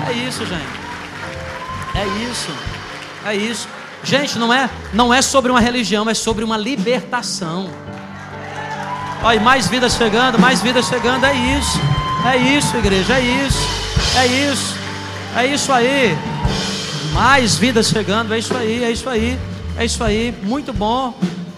[0.08, 0.88] É isso, gente.
[1.94, 2.52] É isso.
[3.26, 3.68] É isso.
[4.04, 7.70] Gente, não é, não é sobre uma religião, é sobre uma libertação.
[9.28, 11.26] Olha, mais vidas chegando, mais vidas chegando.
[11.26, 11.78] É isso.
[12.26, 13.18] É isso, igreja.
[13.18, 13.58] É isso.
[14.16, 14.76] É isso.
[15.36, 16.16] É isso aí.
[17.12, 18.34] Mais vidas chegando.
[18.34, 18.86] É isso aí.
[18.86, 19.38] É isso aí.
[19.78, 21.14] É isso aí, muito bom.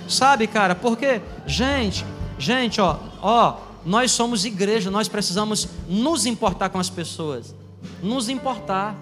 [0.08, 2.04] Sabe, cara, porque, gente,
[2.40, 7.54] gente, ó, ó, nós somos igreja, nós precisamos nos importar com as pessoas.
[8.02, 8.96] Nos importar.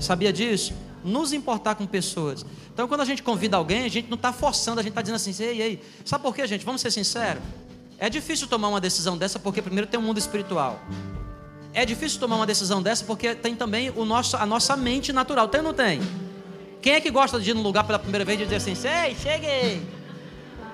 [0.00, 0.72] Sabia disso?
[1.04, 2.42] Nos importar com pessoas.
[2.72, 5.16] Então, quando a gente convida alguém, a gente não está forçando, a gente está dizendo
[5.16, 5.82] assim, ei, ei.
[6.06, 6.64] Sabe por quê, gente?
[6.64, 7.42] Vamos ser sinceros.
[8.04, 10.78] É difícil tomar uma decisão dessa porque primeiro tem o um mundo espiritual.
[11.72, 15.48] É difícil tomar uma decisão dessa porque tem também o nosso, a nossa mente natural.
[15.48, 16.02] Tem ou não tem?
[16.82, 19.14] Quem é que gosta de ir num lugar pela primeira vez e dizer assim, ei,
[19.14, 19.88] cheguei?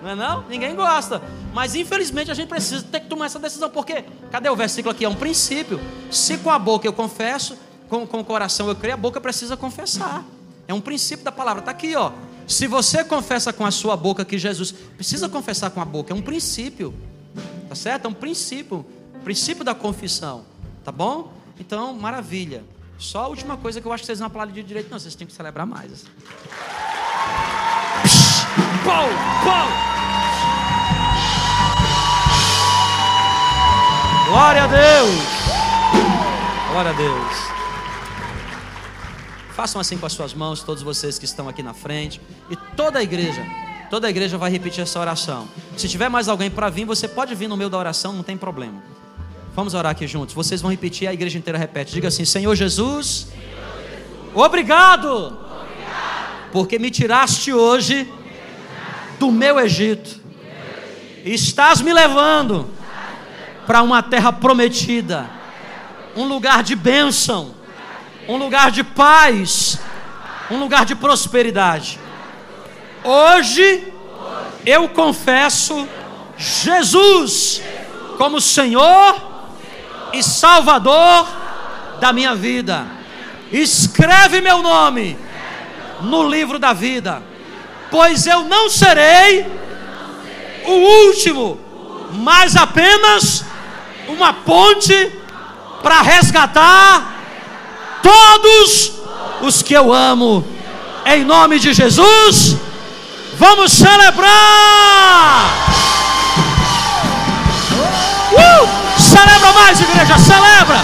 [0.02, 0.44] Não é não?
[0.48, 1.22] Ninguém gosta.
[1.54, 3.70] Mas infelizmente a gente precisa ter que tomar essa decisão.
[3.70, 5.04] Porque, cadê o versículo aqui?
[5.04, 5.80] É um princípio.
[6.10, 7.56] Se com a boca eu confesso,
[7.88, 10.24] com, com o coração eu creio, a boca precisa confessar.
[10.66, 11.60] É um princípio da palavra.
[11.60, 12.10] Está aqui, ó.
[12.48, 16.16] Se você confessa com a sua boca que Jesus precisa confessar com a boca, é
[16.16, 16.92] um princípio.
[17.70, 18.06] Tá certo?
[18.06, 18.84] É um princípio,
[19.22, 20.44] princípio da confissão.
[20.84, 21.32] Tá bom?
[21.56, 22.64] Então, maravilha.
[22.98, 25.14] Só a última coisa que eu acho que vocês não aplaudem de direito, não, vocês
[25.14, 26.04] têm que celebrar mais.
[28.82, 29.06] Pou,
[29.44, 29.68] pou.
[34.30, 35.10] Glória a Deus.
[36.72, 37.36] Glória a Deus.
[39.54, 42.20] Façam assim com as suas mãos, todos vocês que estão aqui na frente.
[42.50, 43.46] E toda a igreja,
[43.90, 45.48] toda a igreja vai repetir essa oração.
[45.76, 48.36] Se tiver mais alguém para vir, você pode vir no meio da oração, não tem
[48.36, 48.80] problema.
[49.54, 50.34] Vamos orar aqui juntos.
[50.34, 51.92] Vocês vão repetir, a igreja inteira repete.
[51.92, 53.28] Diga assim: Senhor Jesus,
[54.32, 55.38] obrigado, obrigado,
[56.52, 58.10] porque me tiraste hoje
[59.18, 60.20] do meu Egito.
[61.24, 62.70] Estás me levando
[63.66, 65.28] para uma terra prometida,
[66.16, 67.54] um lugar de bênção,
[68.26, 69.78] um lugar de paz,
[70.50, 71.99] um lugar de prosperidade.
[73.02, 73.92] Hoje
[74.66, 75.88] eu confesso
[76.36, 77.62] Jesus
[78.18, 79.16] como Senhor
[80.12, 81.26] e Salvador
[81.98, 82.86] da minha vida.
[83.50, 85.18] Escreve meu nome
[86.02, 87.22] no livro da vida,
[87.90, 89.46] pois eu não serei
[90.66, 91.58] o último,
[92.12, 93.44] mas apenas
[94.08, 95.12] uma ponte
[95.82, 97.14] para resgatar
[98.02, 98.92] todos
[99.40, 100.46] os que eu amo.
[101.06, 102.59] Em nome de Jesus,
[103.40, 104.30] vamos celebrar!
[108.32, 108.68] Uh!
[109.00, 110.80] Celebra mais, igreja, celebra.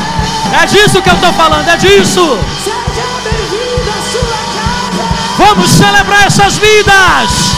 [0.61, 2.38] É disso que eu estou falando, é disso.
[2.64, 5.04] Seja bem-vindo à sua casa.
[5.36, 7.55] Vamos celebrar essas vidas.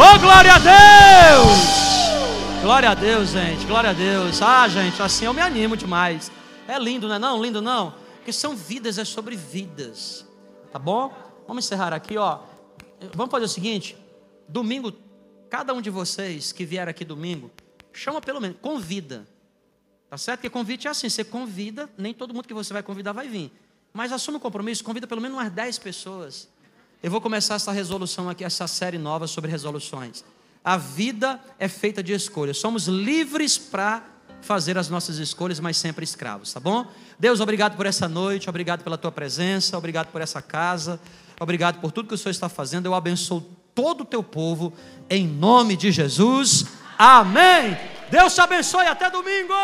[0.00, 2.62] Oh, glória a Deus!
[2.62, 3.66] Glória a Deus, gente.
[3.66, 4.40] Glória a Deus.
[4.40, 6.30] Ah, gente, assim eu me animo demais.
[6.68, 7.42] É lindo, não é não?
[7.42, 7.92] Lindo não?
[8.14, 10.24] Porque são vidas, é sobre vidas.
[10.70, 11.12] Tá bom?
[11.48, 12.38] Vamos encerrar aqui, ó.
[13.12, 13.96] Vamos fazer o seguinte:
[14.48, 14.92] domingo,
[15.50, 17.50] cada um de vocês que vier aqui domingo,
[17.92, 19.26] chama pelo menos, convida.
[20.08, 20.38] Tá certo?
[20.38, 23.50] Porque convite é assim, você convida, nem todo mundo que você vai convidar vai vir.
[23.92, 26.48] Mas assume o compromisso, convida pelo menos umas 10 pessoas.
[27.02, 30.24] Eu vou começar essa resolução aqui, essa série nova sobre resoluções.
[30.64, 32.58] A vida é feita de escolhas.
[32.58, 34.02] Somos livres para
[34.40, 36.86] fazer as nossas escolhas, mas sempre escravos, tá bom?
[37.18, 41.00] Deus, obrigado por essa noite, obrigado pela tua presença, obrigado por essa casa,
[41.40, 42.86] obrigado por tudo que o Senhor está fazendo.
[42.86, 43.40] Eu abençoo
[43.74, 44.72] todo o teu povo,
[45.08, 46.66] em nome de Jesus.
[46.98, 47.78] Amém.
[48.10, 48.86] Deus te abençoe.
[48.86, 49.54] Até domingo.